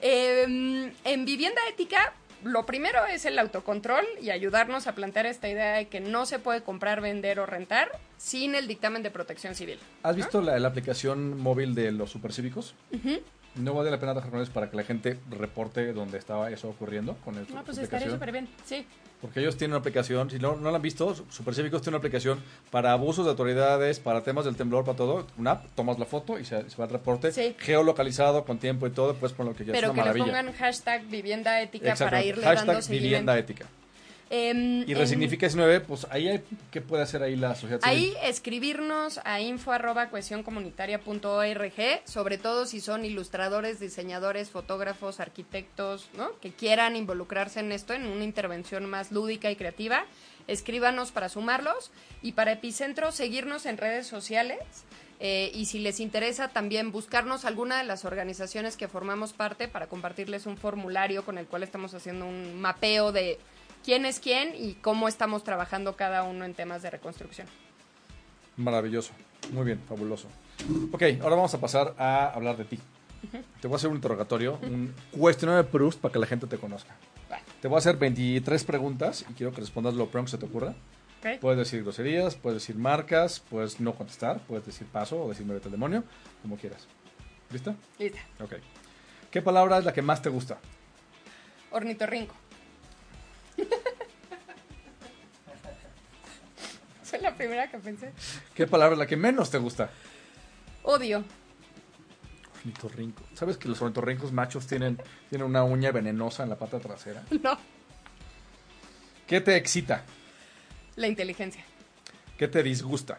[0.00, 2.12] Eh, en vivienda ética,
[2.44, 6.38] lo primero es el autocontrol y ayudarnos a plantear esta idea de que no se
[6.38, 9.78] puede comprar, vender o rentar sin el dictamen de protección civil.
[10.02, 12.74] ¿Has visto la, la aplicación móvil de los supercívicos?
[13.56, 16.68] No vale la pena dejar con ellos para que la gente reporte dónde estaba eso
[16.68, 18.84] ocurriendo con el, No, pues estaría súper bien, sí.
[19.20, 22.40] Porque ellos tienen una aplicación, si no, no la han visto, Supercívicos tiene una aplicación
[22.70, 25.26] para abusos de autoridades, para temas del temblor, para todo.
[25.38, 27.32] Una app, tomas la foto y se, se va al reporte.
[27.32, 27.54] Sí.
[27.58, 29.80] geolocalizado, con tiempo y todo, puedes poner lo que quieras.
[29.80, 30.42] Pero es que una le maravilla.
[30.42, 33.66] pongan hashtag vivienda ética para irle Hashtag dando vivienda ética.
[34.36, 37.96] Em, Y Resignifica 19, pues ahí hay, ¿qué puede hacer ahí la sociedad civil?
[37.96, 46.36] Ahí escribirnos a info arroba cohesioncomunitaria.org, sobre todo si son ilustradores, diseñadores, fotógrafos, arquitectos, ¿no?
[46.40, 50.04] Que quieran involucrarse en esto, en una intervención más lúdica y creativa.
[50.48, 54.58] Escríbanos para sumarlos y para Epicentro seguirnos en redes sociales.
[55.20, 59.86] eh, y si les interesa también buscarnos alguna de las organizaciones que formamos parte para
[59.86, 63.38] compartirles un formulario con el cual estamos haciendo un mapeo de
[63.84, 67.46] quién es quién y cómo estamos trabajando cada uno en temas de reconstrucción.
[68.56, 69.12] Maravilloso.
[69.52, 70.28] Muy bien, fabuloso.
[70.92, 72.78] Ok, ahora vamos a pasar a hablar de ti.
[73.60, 76.58] Te voy a hacer un interrogatorio, un cuestionario de Proust para que la gente te
[76.58, 76.94] conozca.
[77.60, 80.46] Te voy a hacer 23 preguntas y quiero que respondas lo primero que se te
[80.46, 80.74] ocurra.
[81.20, 81.40] ¿ok?
[81.40, 85.68] Puedes decir groserías, puedes decir marcas, puedes no contestar, puedes decir paso o decirme vete
[85.68, 86.04] al demonio,
[86.42, 86.86] como quieras.
[87.50, 87.74] ¿Lista?
[87.98, 88.20] Lista.
[88.40, 88.54] Ok.
[89.30, 90.58] ¿Qué palabra es la que más te gusta?
[91.70, 92.34] Ornitorrinco.
[97.02, 98.12] Fue la primera que pensé.
[98.54, 99.90] ¿Qué palabra es la que menos te gusta?
[100.82, 101.24] Odio.
[102.58, 103.22] Ornitorrinco.
[103.34, 104.98] ¿Sabes que los ornitorrincos machos tienen,
[105.28, 107.22] tienen una uña venenosa en la pata trasera?
[107.42, 107.58] No.
[109.26, 110.04] ¿Qué te excita?
[110.96, 111.64] La inteligencia.
[112.36, 113.18] ¿Qué te disgusta?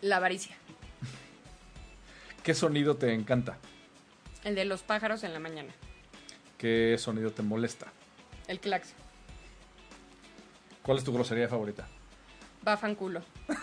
[0.00, 0.56] La avaricia.
[2.42, 3.58] ¿Qué sonido te encanta?
[4.44, 5.72] El de los pájaros en la mañana.
[6.56, 7.88] ¿Qué sonido te molesta?
[8.46, 8.96] El claxon.
[10.82, 11.86] ¿Cuál es tu grosería favorita?
[12.62, 13.22] Bafan culo.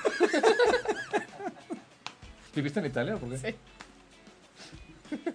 [2.55, 3.37] ¿Viviste en Italia o por qué?
[3.37, 3.55] Sí.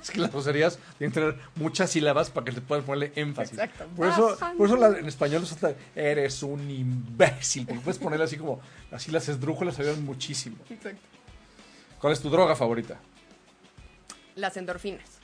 [0.00, 3.54] Es que las groserías tienen que tener muchas sílabas para que le puedas ponerle énfasis.
[3.58, 3.86] Exacto.
[3.96, 7.66] Por eso, por eso la- en español es otra- eres un imbécil.
[7.66, 8.60] Porque puedes ponerle así como,
[8.92, 10.58] así las esdrújulas ayudan muchísimo.
[10.70, 11.00] Exacto.
[12.00, 13.00] ¿Cuál es tu droga favorita?
[14.36, 15.18] Las endorfinas.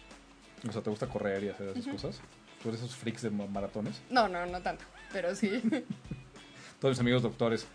[0.68, 2.20] O sea, ¿te gusta correr y hacer esas cosas?
[2.60, 4.02] ¿Tú eres esos freaks de ma- maratones?
[4.10, 4.84] No, no, no tanto.
[5.12, 5.62] Pero sí.
[6.80, 7.66] Todos mis amigos doctores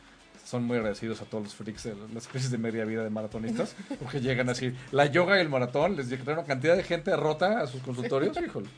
[0.47, 3.75] son muy agradecidos a todos los freaks de las crisis de media vida de maratonistas,
[3.99, 7.59] porque llegan así, la yoga y el maratón, les traen una cantidad de gente rota
[7.59, 8.69] a sus consultorios, híjole.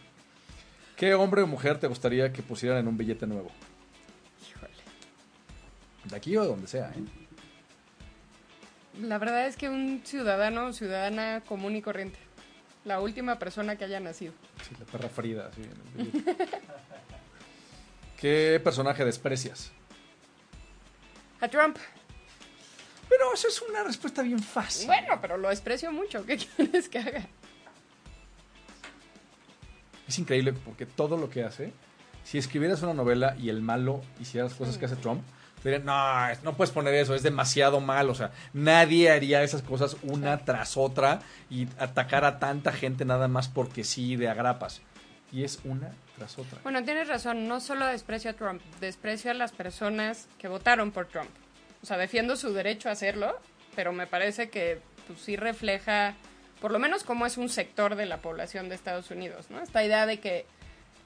[0.96, 3.52] ¿Qué hombre o mujer te gustaría que pusieran en un billete nuevo?
[4.50, 4.74] Híjole.
[6.06, 7.04] De aquí o de donde sea, ¿eh?
[9.02, 12.18] La verdad es que un ciudadano o ciudadana común y corriente.
[12.84, 14.34] La última persona que haya nacido.
[14.68, 16.36] Sí, la perra Frida, así en el billete.
[18.20, 19.72] ¿Qué personaje desprecias?
[21.40, 21.78] A Trump.
[23.08, 24.88] Pero eso es una respuesta bien fácil.
[24.88, 26.26] Bueno, pero lo desprecio mucho.
[26.26, 27.26] ¿Qué quieres que haga?
[30.06, 31.72] Es increíble porque todo lo que hace,
[32.26, 35.24] si escribieras una novela y el malo hiciera las cosas que hace Trump,
[35.64, 35.96] te dirían, no,
[36.44, 38.10] no puedes poner eso, es demasiado mal.
[38.10, 43.30] O sea, nadie haría esas cosas una tras otra y atacar a tanta gente nada
[43.30, 44.82] más porque sí, de agrapas.
[45.32, 46.60] Y es una tras otra.
[46.64, 47.48] Bueno, tienes razón.
[47.48, 51.30] No solo desprecio a Trump, desprecio a las personas que votaron por Trump.
[51.82, 53.40] O sea, defiendo su derecho a hacerlo,
[53.76, 56.14] pero me parece que pues, sí refleja,
[56.62, 59.62] por lo menos, cómo es un sector de la población de Estados Unidos, ¿no?
[59.62, 60.46] Esta idea de que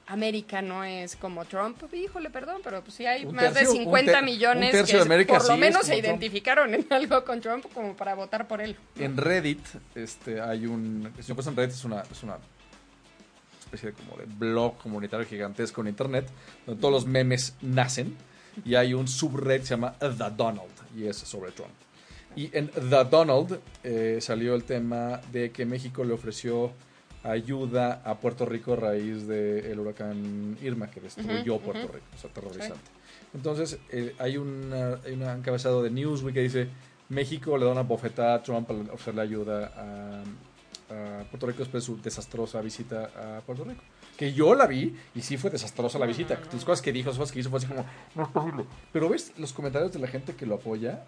[0.06, 1.82] América no es como Trump.
[1.94, 4.98] Híjole, perdón, pero pues sí hay Un más tercio- de un 50 ter- millones que
[4.98, 6.04] de por lo menos se Trump.
[6.04, 8.76] identificaron en algo con Trump como para votar por él.
[8.98, 11.10] En Reddit, este, hay un.
[11.22, 12.36] Si no en Reddit, es una, es una
[13.74, 16.26] especie de como de blog comunitario gigantesco en internet,
[16.66, 18.16] donde todos los memes nacen.
[18.64, 21.72] Y hay un subred que se llama The Donald, y es sobre Trump.
[22.36, 26.72] Y en The Donald eh, salió el tema de que México le ofreció
[27.24, 31.94] ayuda a Puerto Rico a raíz del huracán Irma que destruyó Ujú, Puerto ujú.
[31.94, 32.90] Rico, o sea, aterrorizante.
[33.34, 36.68] Entonces, eh, hay, una, hay un encabezado de Newsweek que dice,
[37.08, 40.22] México le da una bofetada a Trump al ofrecerle ayuda a,
[40.90, 43.82] a Puerto Rico después de su desastrosa visita a Puerto Rico.
[44.16, 46.38] Que yo la vi y sí fue desastrosa la visita.
[46.52, 48.64] Las cosas que dijo, las cosas que hizo fue así como, no es posible.
[48.92, 51.04] Pero ves los comentarios de la gente que lo apoya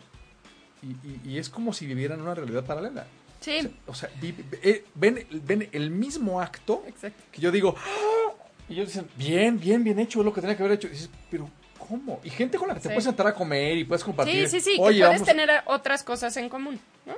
[0.83, 3.07] y, y- y es como si vivieran una realidad paralela.
[3.41, 7.23] Sí, O sea, vi- eh, ven, ven el mismo acto exacto.
[7.31, 8.33] que yo digo, "Ah",
[8.69, 10.89] y ellos dicen, bien, bien, bien hecho, es lo que tenía que haber hecho.
[10.89, 11.49] Y dices, pero
[11.79, 12.19] ¿cómo?
[12.25, 12.95] Y gente con la que te Sí.
[12.95, 14.49] puedes sentar a comer y puedes compartir.
[14.49, 16.81] Sí, sí, sí, Oye, que puedes vamos- tener otras cosas en común.
[17.05, 17.15] ¿no?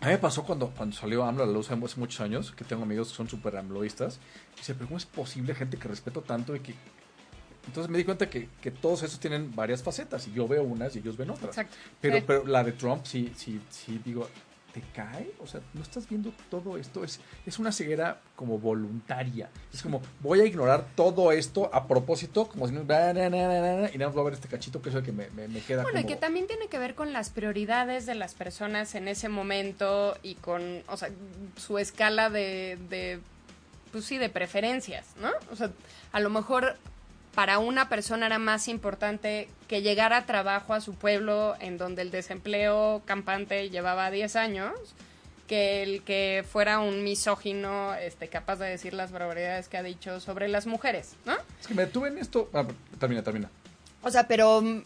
[0.00, 2.64] A mí me pasó cuando, cuando salió AMLO a la luz hace muchos años, que
[2.64, 4.18] tengo amigos que son súper AMLOistas.
[4.54, 6.74] Y dice, pero ¿cómo es posible gente que respeto tanto y que...
[7.66, 10.94] Entonces me di cuenta que, que todos esos tienen varias facetas y yo veo unas
[10.94, 11.48] y ellos ven otras.
[11.58, 11.76] Exacto.
[12.00, 12.24] Pero, Sí.
[12.26, 14.28] pero la de Trump sí, sí, sí, digo,
[14.76, 15.30] ¿te cae?
[15.40, 17.02] O sea, no estás viendo todo esto.
[17.02, 19.48] Es, es una ceguera como voluntaria.
[19.72, 22.82] Es como, voy a ignorar todo esto a propósito, como si no...
[22.82, 25.60] y nada más voy a ver este cachito que es el que me, me- me
[25.60, 29.08] queda Bueno, y que también tiene que ver con las prioridades de las personas en
[29.08, 31.08] ese momento y con, o sea,
[31.56, 33.18] su escala de, de
[33.92, 35.30] pues sí, de preferencias, ¿no?
[35.50, 35.70] O sea,
[36.12, 36.76] a lo mejor
[37.36, 42.00] para una persona era más importante que llegara a trabajo a su pueblo en donde
[42.02, 44.72] el desempleo campante llevaba 10 años
[45.46, 50.18] que el que fuera un misógino este, capaz de decir las barbaridades que ha dicho
[50.18, 51.34] sobre las mujeres, ¿no?
[51.60, 52.50] Es que me detuve en esto...
[52.54, 52.64] ah,
[52.98, 53.50] termina, termina.
[54.02, 54.62] O sea, pero.
[54.62, 54.82] mm,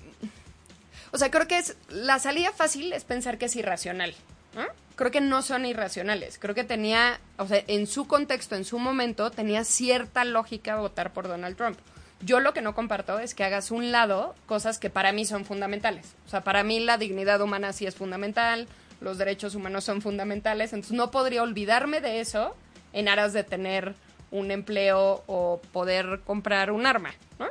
[1.12, 1.76] O sea, creo que es.
[1.88, 4.14] La salida fácil es pensar que es irracional.
[4.54, 4.66] ¿no?
[4.96, 6.38] Creo que no son irracionales.
[6.38, 7.20] Creo que tenía.
[7.38, 11.78] O sea, en su contexto, en su momento, tenía cierta lógica votar por Donald Trump.
[12.22, 15.44] Yo lo que no comparto es que hagas un lado cosas que para mí son
[15.44, 16.14] fundamentales.
[16.26, 18.68] O sea, para mí la dignidad humana sí es fundamental,
[19.00, 22.54] los derechos humanos son fundamentales, entonces no podría olvidarme de eso
[22.92, 23.94] en aras de tener
[24.30, 27.46] un empleo o poder comprar un arma, ¿no?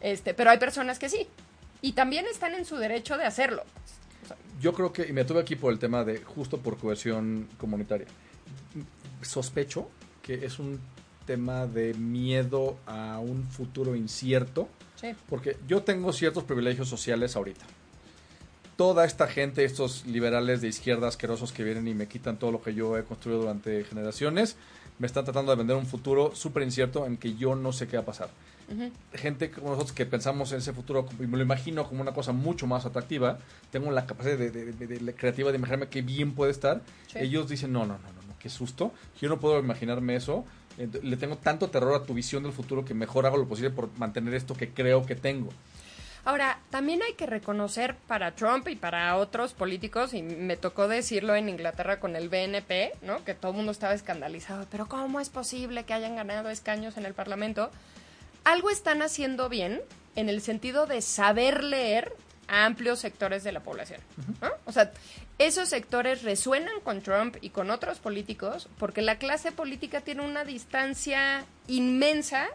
[0.00, 1.26] Este, pero hay personas que sí.
[1.80, 3.64] Y también están en su derecho de hacerlo.
[4.60, 8.06] Yo creo que, y me tuve aquí por el tema de justo por cohesión comunitaria.
[9.22, 9.88] Sospecho
[10.22, 10.80] que es un
[11.26, 15.14] tema de miedo a un futuro incierto, Sí.
[15.28, 17.64] porque yo tengo ciertos privilegios sociales ahorita.
[18.76, 22.62] Toda esta gente, estos liberales de izquierda asquerosos que vienen y me quitan todo lo
[22.62, 24.56] que yo he construido durante generaciones,
[24.98, 27.96] me están tratando de vender un futuro súper incierto en que yo no sé qué
[27.96, 28.30] va a pasar
[29.12, 32.32] gente como nosotros que pensamos en ese futuro y me lo imagino como una cosa
[32.32, 33.38] mucho más atractiva,
[33.70, 36.80] tengo la capacidad de, de- de- de- creativa de imaginarme qué bien puede estar.
[37.08, 37.18] Sí.
[37.18, 38.92] Ellos dicen, no, no, no, no, no, qué susto.
[39.20, 40.46] Yo no puedo imaginarme eso.
[40.86, 43.90] Le tengo tanto terror a tu visión del futuro que mejor hago lo posible por
[43.98, 45.50] mantener esto que creo que tengo.
[46.24, 51.34] Ahora, también hay que reconocer para Trump y para otros políticos, y me tocó decirlo
[51.34, 53.24] en Inglaterra con el BNP, ¿no?
[53.24, 57.06] Que todo el mundo estaba escandalizado, pero ¿cómo es posible que hayan ganado escaños en
[57.06, 57.70] el Parlamento?
[58.44, 59.80] Algo están haciendo bien
[60.14, 62.12] en el sentido de saber leer
[62.46, 64.00] a amplios sectores de la población.
[64.40, 64.50] ¿no?
[64.64, 64.92] O sea,
[65.46, 70.44] esos sectores resuenan con Trump y con otros políticos porque la clase política tiene una
[70.44, 72.48] distancia inmensa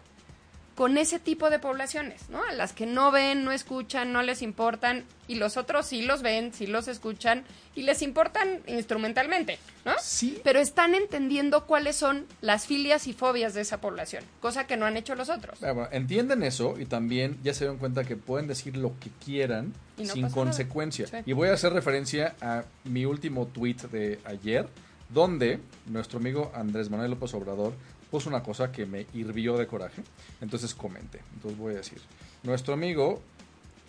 [0.78, 2.44] con ese tipo de poblaciones, ¿no?
[2.44, 6.22] A las que no ven, no escuchan, no les importan, y los otros sí los
[6.22, 9.94] ven, sí los escuchan, y les importan instrumentalmente, ¿no?
[10.00, 10.40] Sí.
[10.44, 14.86] Pero están entendiendo cuáles son las filias y fobias de esa población, cosa que no
[14.86, 15.64] han hecho los otros.
[15.64, 19.10] Ah, bueno, entienden eso y también ya se dan cuenta que pueden decir lo que
[19.26, 21.08] quieran no sin consecuencia.
[21.08, 21.18] Sí.
[21.26, 24.68] Y voy a hacer referencia a mi último tweet de ayer,
[25.10, 27.74] donde nuestro amigo Andrés Manuel López Obrador
[28.10, 30.04] puso una cosa que me hirvió de coraje.
[30.42, 31.22] Entonces comenté.
[31.36, 32.02] Entonces voy a decir.
[32.44, 33.22] Nuestro amigo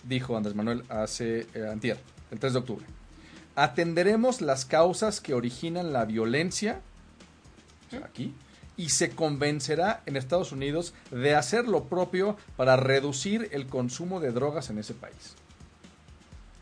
[0.05, 1.99] dijo Andrés Manuel hace eh, antier,
[2.31, 2.87] el 3 de octubre.
[3.55, 6.81] Atenderemos las causas que originan la violencia
[8.05, 8.35] aquí,
[8.77, 14.31] y se convencerá en Estados Unidos de hacer lo propio para reducir el consumo de
[14.31, 15.35] drogas en ese país.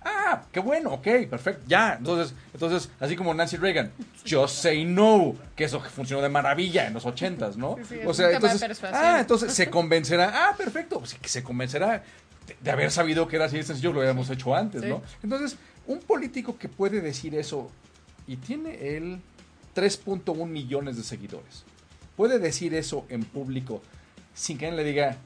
[0.08, 1.94] Ah, qué bueno, ok, perfecto, ya.
[1.98, 3.90] Entonces, entonces así como Nancy Reagan,
[4.28, 7.76] just say no, que eso funcionó de maravilla en los ochentas, ¿no?
[7.88, 12.04] Sí, o sea, entonces, ah, entonces se convencerá, ah, perfecto, pues, que se convencerá
[12.46, 14.84] de, de haber sabido que era así de sencillo, lo habíamos hecho antes.
[14.84, 15.02] ¿no?
[15.24, 17.68] Entonces, un político que puede decir eso
[18.28, 19.20] y tiene él
[19.74, 21.64] 3.1 millones de seguidores,
[22.16, 23.82] puede decir eso en público
[24.34, 25.16] sin que alguien le diga,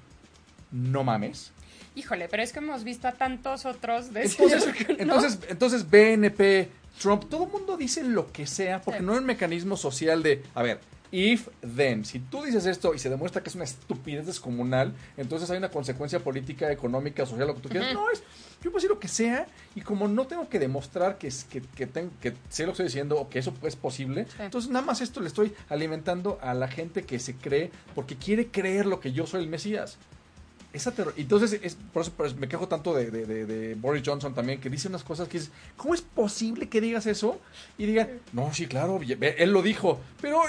[0.71, 1.53] no mames.
[2.01, 4.65] Híjole, pero es que hemos visto a tantos otros de Entonces,
[4.99, 6.71] entonces, entonces BNP,
[7.01, 9.05] Trump, todo el mundo dice lo que sea porque Sí.
[9.07, 10.81] no hay un mecanismo social de, a ver,
[11.13, 15.51] if then, si tú dices esto y se demuestra que es una estupidez descomunal, entonces
[15.51, 17.93] hay una consecuencia política, económica, social, lo que tú quieras.
[17.95, 18.23] No es,
[18.63, 21.63] Yo puedo decir lo que sea y como no tengo que demostrar que, es- que,
[21.63, 24.37] que, tengo- que sé lo que estoy diciendo o que eso es posible, Sí.
[24.41, 28.49] entonces nada más esto le estoy alimentando a la gente que se cree porque quiere
[28.49, 29.97] creer lo que yo soy el Mesías.
[30.73, 33.75] Esa terror- Entonces, es, por, eso, por eso me quejo tanto de, de- de- de
[33.75, 37.41] Boris Johnson también, que dice unas cosas que dices, ¿cómo es posible que digas eso?
[37.77, 40.41] Y digan, no, sí, claro, él lo dijo, pero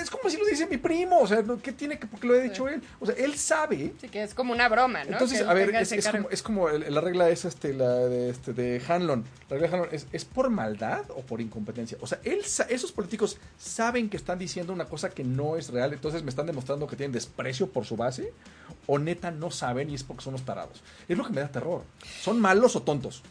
[0.00, 1.44] es como si lo dice mi primo, o sea.
[1.62, 2.82] ¿qué tiene que, porque lo ha dicho él?
[2.98, 3.92] O sea, él sabe.
[4.00, 5.12] Sí, que es como una broma, ¿no?
[5.12, 8.30] Entonces, a ver, es, es como, es como el- la regla es este, la de,
[8.30, 9.24] este, de Hanlon.
[9.48, 11.96] La regla de Hanlon es, ¿es por maldad o por incompetencia?
[12.00, 15.92] O sea, él, esos políticos saben que están diciendo una cosa que no es real,
[15.92, 18.32] entonces me están demostrando que tienen desprecio por su base,
[18.88, 20.82] o neta no saben y es porque son unos tarados.
[21.08, 21.84] Es lo que me da terror.
[22.20, 23.22] ¿Son malos o tontos?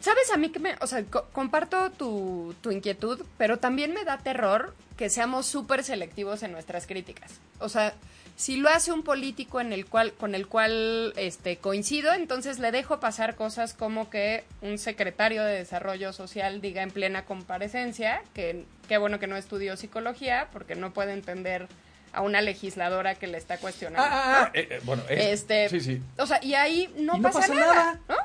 [0.00, 0.76] ¿Sabes a mí que me...
[0.80, 5.84] O sea, co- comparto tu, tu inquietud, pero también me da terror que seamos súper
[5.84, 7.32] selectivos en nuestras críticas.
[7.58, 7.92] O sea,
[8.36, 12.70] si lo hace un político en el cual, con el cual este, coincido, entonces le
[12.72, 18.64] dejo pasar cosas como que un secretario de Desarrollo Social diga en plena comparecencia que
[18.88, 21.68] qué bueno que no estudió psicología porque no puede entender
[22.12, 24.08] a una legisladora que le está cuestionando.
[24.10, 24.60] Ah, ¿no?
[24.60, 26.02] eh, eh, bueno, es- Este, sí, sí.
[26.18, 28.00] O sea, y ahí no, Y no pasa, pasa nada, nada.
[28.08, 28.16] ¿no?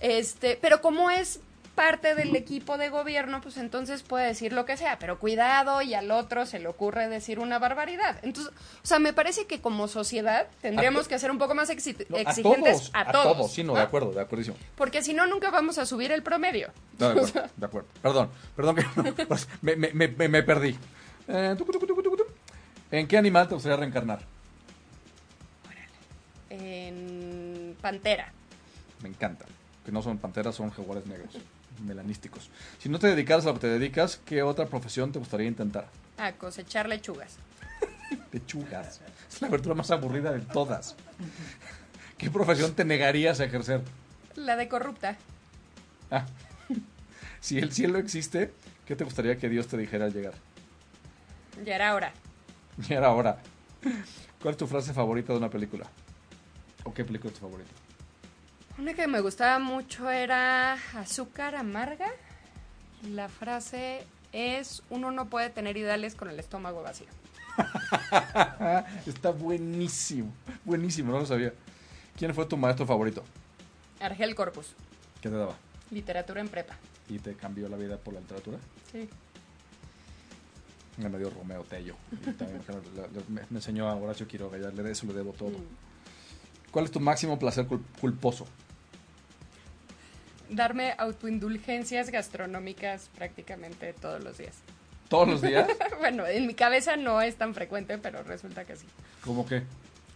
[0.00, 1.40] Este, pero como es
[1.74, 5.94] parte del equipo de gobierno, pues entonces puede decir lo que sea, pero cuidado y
[5.94, 8.18] al otro se le ocurre decir una barbaridad.
[8.22, 12.04] Entonces, o sea, me parece que como sociedad tendríamos que ser un poco más exi-
[12.10, 13.50] No, exigentes a todos.
[13.50, 13.78] sí, no, ¿no?
[13.78, 14.54] de acuerdo, de acuerdísimo.
[14.76, 16.68] Porque si no, nunca vamos a subir el promedio.
[16.98, 17.88] No, de acuerdo, de acuerdo.
[18.02, 18.76] Perdón, perdón
[19.16, 20.76] que pues, me, me, me, me- me perdí.
[21.26, 22.11] Eh, tucu, tucu, tucu.
[22.92, 24.20] ¿En qué animal te gustaría reencarnar?
[26.50, 28.30] En Pantera.
[29.02, 29.46] Me encanta.
[29.84, 31.38] Que no son panteras, son jaguares negros,
[31.84, 32.50] melanísticos.
[32.78, 35.88] Si no te dedicaras a lo que te dedicas, ¿qué otra profesión te gustaría intentar?
[36.18, 37.38] A cosechar lechugas.
[38.32, 39.00] Lechugas.
[39.28, 40.94] Es la abertura más aburrida de todas.
[42.18, 43.80] ¿Qué profesión te negarías a ejercer?
[44.36, 45.16] La de corrupta.
[46.10, 46.26] Ah.
[47.40, 48.52] Si el cielo existe,
[48.86, 50.34] ¿qué te gustaría que Dios te dijera al llegar?
[51.64, 52.12] Ya era hora.
[52.88, 53.38] Y ahora.
[54.40, 55.86] ¿Cuál es tu frase favorita de una película?
[56.84, 57.70] ¿O qué película es tu favorita?
[58.78, 62.08] Una que me gustaba mucho era azúcar amarga.
[63.10, 67.08] La frase es, uno no puede tener ideales con el estómago vacío.
[69.06, 70.32] Está buenísimo.
[70.64, 71.52] Buenísimo, no lo sabía.
[72.16, 73.22] ¿Quién fue tu maestro favorito?
[74.00, 74.74] Argel Corpus,
[75.20, 75.54] ¿Qué te daba?
[75.90, 76.74] literatura en prepa.
[77.08, 78.58] ¿Y te cambió la vida por la literatura?
[78.90, 79.08] Sí.
[80.98, 81.96] Me dio Romeo Tello.
[82.26, 82.60] Y también
[83.28, 85.52] me, me enseñó a Horacio Quiroga, ya le, eso le debo todo.
[86.70, 88.46] ¿Cuál es tu máximo placer cul- culposo?
[90.50, 94.56] Darme autoindulgencias gastronómicas prácticamente todos los días.
[95.08, 95.66] ¿Todos los días?
[95.98, 98.86] bueno, en mi cabeza no es tan frecuente, pero resulta que sí.
[99.24, 99.62] ¿Cómo qué?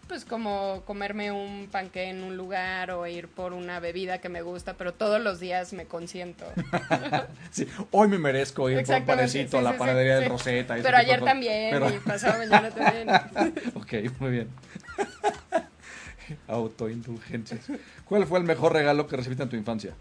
[0.08, 4.40] Pues como comerme un panque en un lugar o ir por una bebida que me
[4.40, 6.46] gusta, pero todos los días me consiento.
[7.50, 10.28] Sí, hoy me merezco ir por un panecito a la sí, panadería de sí.
[10.28, 10.76] Rosetta.
[10.82, 11.32] Pero ayer cosas.
[11.32, 13.08] también Pero- y pasado mañana también.
[13.74, 14.48] ok, muy bien.
[16.48, 17.66] Autoindulgencias.
[18.04, 19.94] ¿Cuál fue el mejor regalo que recibiste en tu infancia?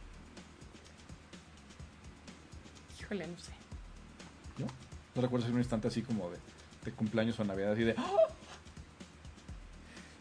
[3.00, 3.52] Híjole, no sé.
[4.58, 4.68] ¿No?
[5.16, 6.38] ¿No recuerdas un instante así como de,
[6.84, 7.72] de cumpleaños o navidad?
[7.74, 8.12] Así de, ¡ah!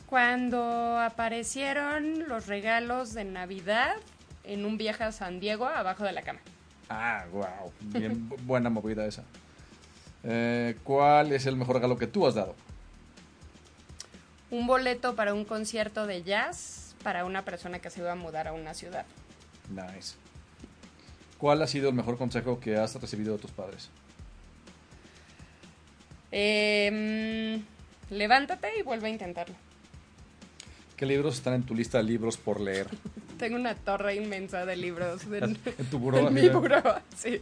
[0.07, 3.95] Cuando aparecieron los regalos de Navidad
[4.45, 6.41] en un viaje a San Diego abajo de la cama.
[6.89, 7.73] Ah, wow.
[7.81, 9.25] Bien bu- buena movida esa.
[10.23, 12.55] Eh, ¿Cuál es el mejor regalo que tú has dado?
[14.51, 18.47] Un boleto para un concierto de jazz para una persona que se iba a mudar
[18.49, 19.05] a una ciudad.
[19.71, 20.15] Nice.
[21.39, 23.91] ¿Cuál ha sido el mejor consejo que has recibido de tus padres?
[26.33, 27.61] Eh,
[28.11, 29.55] levántate y vuelve a intentarlo.
[30.97, 32.87] ¿Qué libros están en tu lista de libros por leer?
[33.39, 36.19] Tengo una torre inmensa de libros en, En tu buró.
[36.29, 36.83] en mi de- buró,
[37.17, 37.41] sí.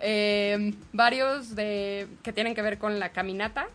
[0.00, 3.66] Eh, varios de que tienen que ver con la caminata.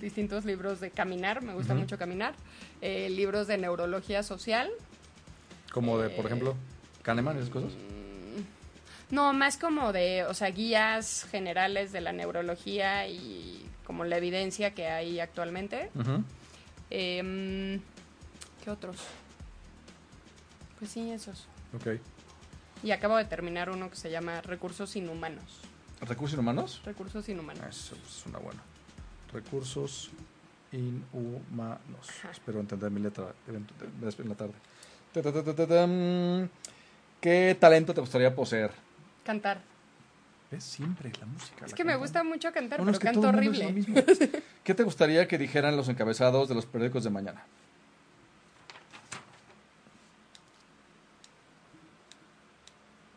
[0.00, 2.34] Distintos libros de caminar, me gusta mucho caminar.
[2.80, 4.70] Eh, libros de neurología social.
[5.72, 6.54] Como de, por Eh, ejemplo,
[7.02, 7.72] Kahneman y esas cosas.
[9.10, 14.72] No, más como de, o sea, guías generales de la neurología y como la evidencia
[14.72, 15.90] que hay actualmente.
[15.96, 16.22] Ujú.
[16.90, 17.80] Em,
[18.64, 18.96] ¿Qué otros?
[20.78, 21.46] Pues sí, esos.
[21.74, 22.00] Ok.
[22.82, 25.60] Y acabo de terminar uno que se llama Recursos Inhumanos.
[26.00, 26.80] ¿Recursos inhumanos?
[26.84, 27.66] Recursos Inhumanos.
[27.66, 28.62] Eso es una buena.
[29.32, 30.10] Recursos
[30.70, 32.08] inhumanos.
[32.08, 32.30] Ajá.
[32.30, 34.54] Espero entender mi letra en la tarde.
[35.12, 36.48] Ta, ta, ta, ta, ta, tam.
[37.20, 38.70] ¿Qué talento te gustaría poseer?
[39.24, 39.60] Cantar.
[40.56, 41.66] Siempre es la música.
[41.66, 43.84] Es que me gusta mucho cantar, pero es canto horrible.
[44.64, 47.44] ¿Qué te gustaría que dijeran los encabezados de los periódicos de mañana?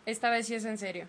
[0.05, 1.07] Esta vez sí es en serio.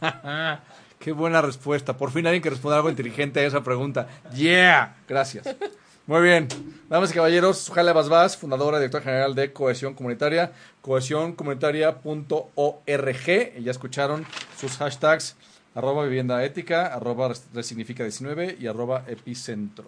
[0.98, 1.96] Qué buena respuesta.
[1.96, 4.08] Por fin alguien que responda algo inteligente a esa pregunta.
[4.34, 4.96] Yeah.
[5.06, 5.46] Gracias.
[6.08, 6.48] Muy bien.
[6.88, 13.62] Damas y caballeros, Jale Basbás, fundadora y directora general de Cohesión Comunitaria, cohesioncomunitaria.org.
[13.62, 14.24] Ya escucharon
[14.58, 15.36] sus hashtags
[15.74, 19.84] arroba vivienda ética, arroba resignifica 19 y arroba epicentro.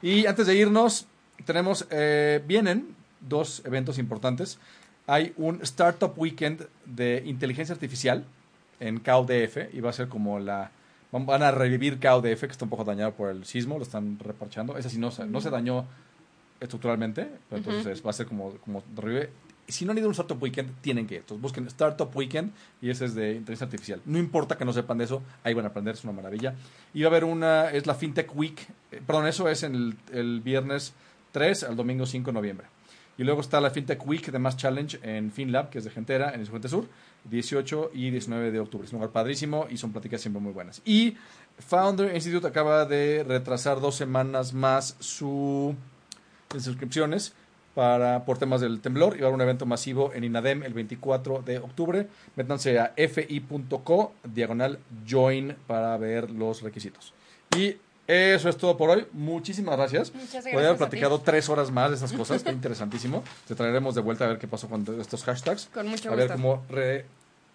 [0.00, 1.08] Y antes de irnos,
[1.44, 4.60] tenemos, eh, vienen dos eventos importantes.
[5.08, 8.24] Hay un Startup Weekend de inteligencia artificial
[8.78, 10.70] en CAUDF y va a ser como la...
[11.24, 14.76] Van a revivir CAUDF, que está un poco dañado por el sismo, lo están reparchando.
[14.76, 15.86] Ese sí no, se- no se dañó
[16.60, 19.30] estructuralmente, pero entonces va a ser como, como revive.
[19.68, 21.20] Si no han ido a un Startup Weekend, tienen que ir.
[21.20, 24.00] Entonces busquen Startup Weekend y ese es de inteligencia artificial.
[24.04, 26.54] No importa que no sepan de eso, ahí van a aprender, es una maravilla.
[26.94, 28.60] Y va a haber una, es la FinTech Week,
[28.92, 30.94] eh, perdón, eso es en el, el viernes
[31.32, 32.66] 3 al domingo 5 de noviembre.
[33.18, 36.32] Y luego está la FinTech Week de Mass Challenge en FinLab, que es de Gentera,
[36.34, 36.86] en el Sur,
[37.30, 38.86] 18 y 19 de octubre.
[38.86, 40.82] Es un lugar padrísimo y son pláticas siempre muy buenas.
[40.84, 41.16] Y
[41.58, 45.74] Founder Institute acaba de retrasar dos semanas más su
[46.52, 47.34] de suscripciones
[47.74, 50.72] para, por temas del temblor y va a haber un evento masivo en INADEM el
[50.72, 52.08] 24 de octubre.
[52.34, 57.12] Métanse a fi.co diagonal join para ver los requisitos.
[57.56, 59.06] Y eso es todo por hoy.
[59.12, 60.14] Muchísimas gracias.
[60.14, 61.24] Muchas gracias haber a platicado ti.
[61.26, 62.38] tres horas más de estas cosas.
[62.38, 63.22] Está interesantísimo.
[63.48, 65.68] Te traeremos de vuelta a ver qué pasó con estos hashtags.
[65.74, 66.42] Con mucho a ver gusto.
[66.42, 66.64] cómo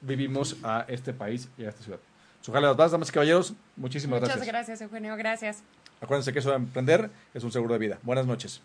[0.01, 1.99] revivimos a este país y a esta ciudad.
[2.41, 3.53] Sujale las bases, damas y caballeros.
[3.75, 4.53] Muchísimas Muchas gracias.
[4.53, 5.15] gracias, Eugenio.
[5.15, 5.63] Gracias.
[6.01, 7.99] Acuérdense que eso de emprender es un seguro de vida.
[8.01, 8.61] Buenas noches.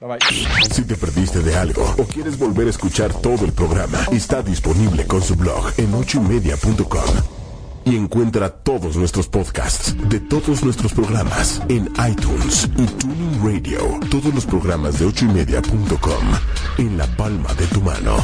[0.00, 0.18] Bye bye.
[0.72, 5.06] Si te perdiste de algo o quieres volver a escuchar todo el programa, está disponible
[5.06, 7.40] con su blog en ochoymedia.com.
[7.84, 13.80] Y encuentra todos nuestros podcasts de todos nuestros programas en iTunes y Tuning Radio.
[14.10, 16.24] Todos los programas de ochoymedia.com
[16.78, 18.16] en la palma de tu mano.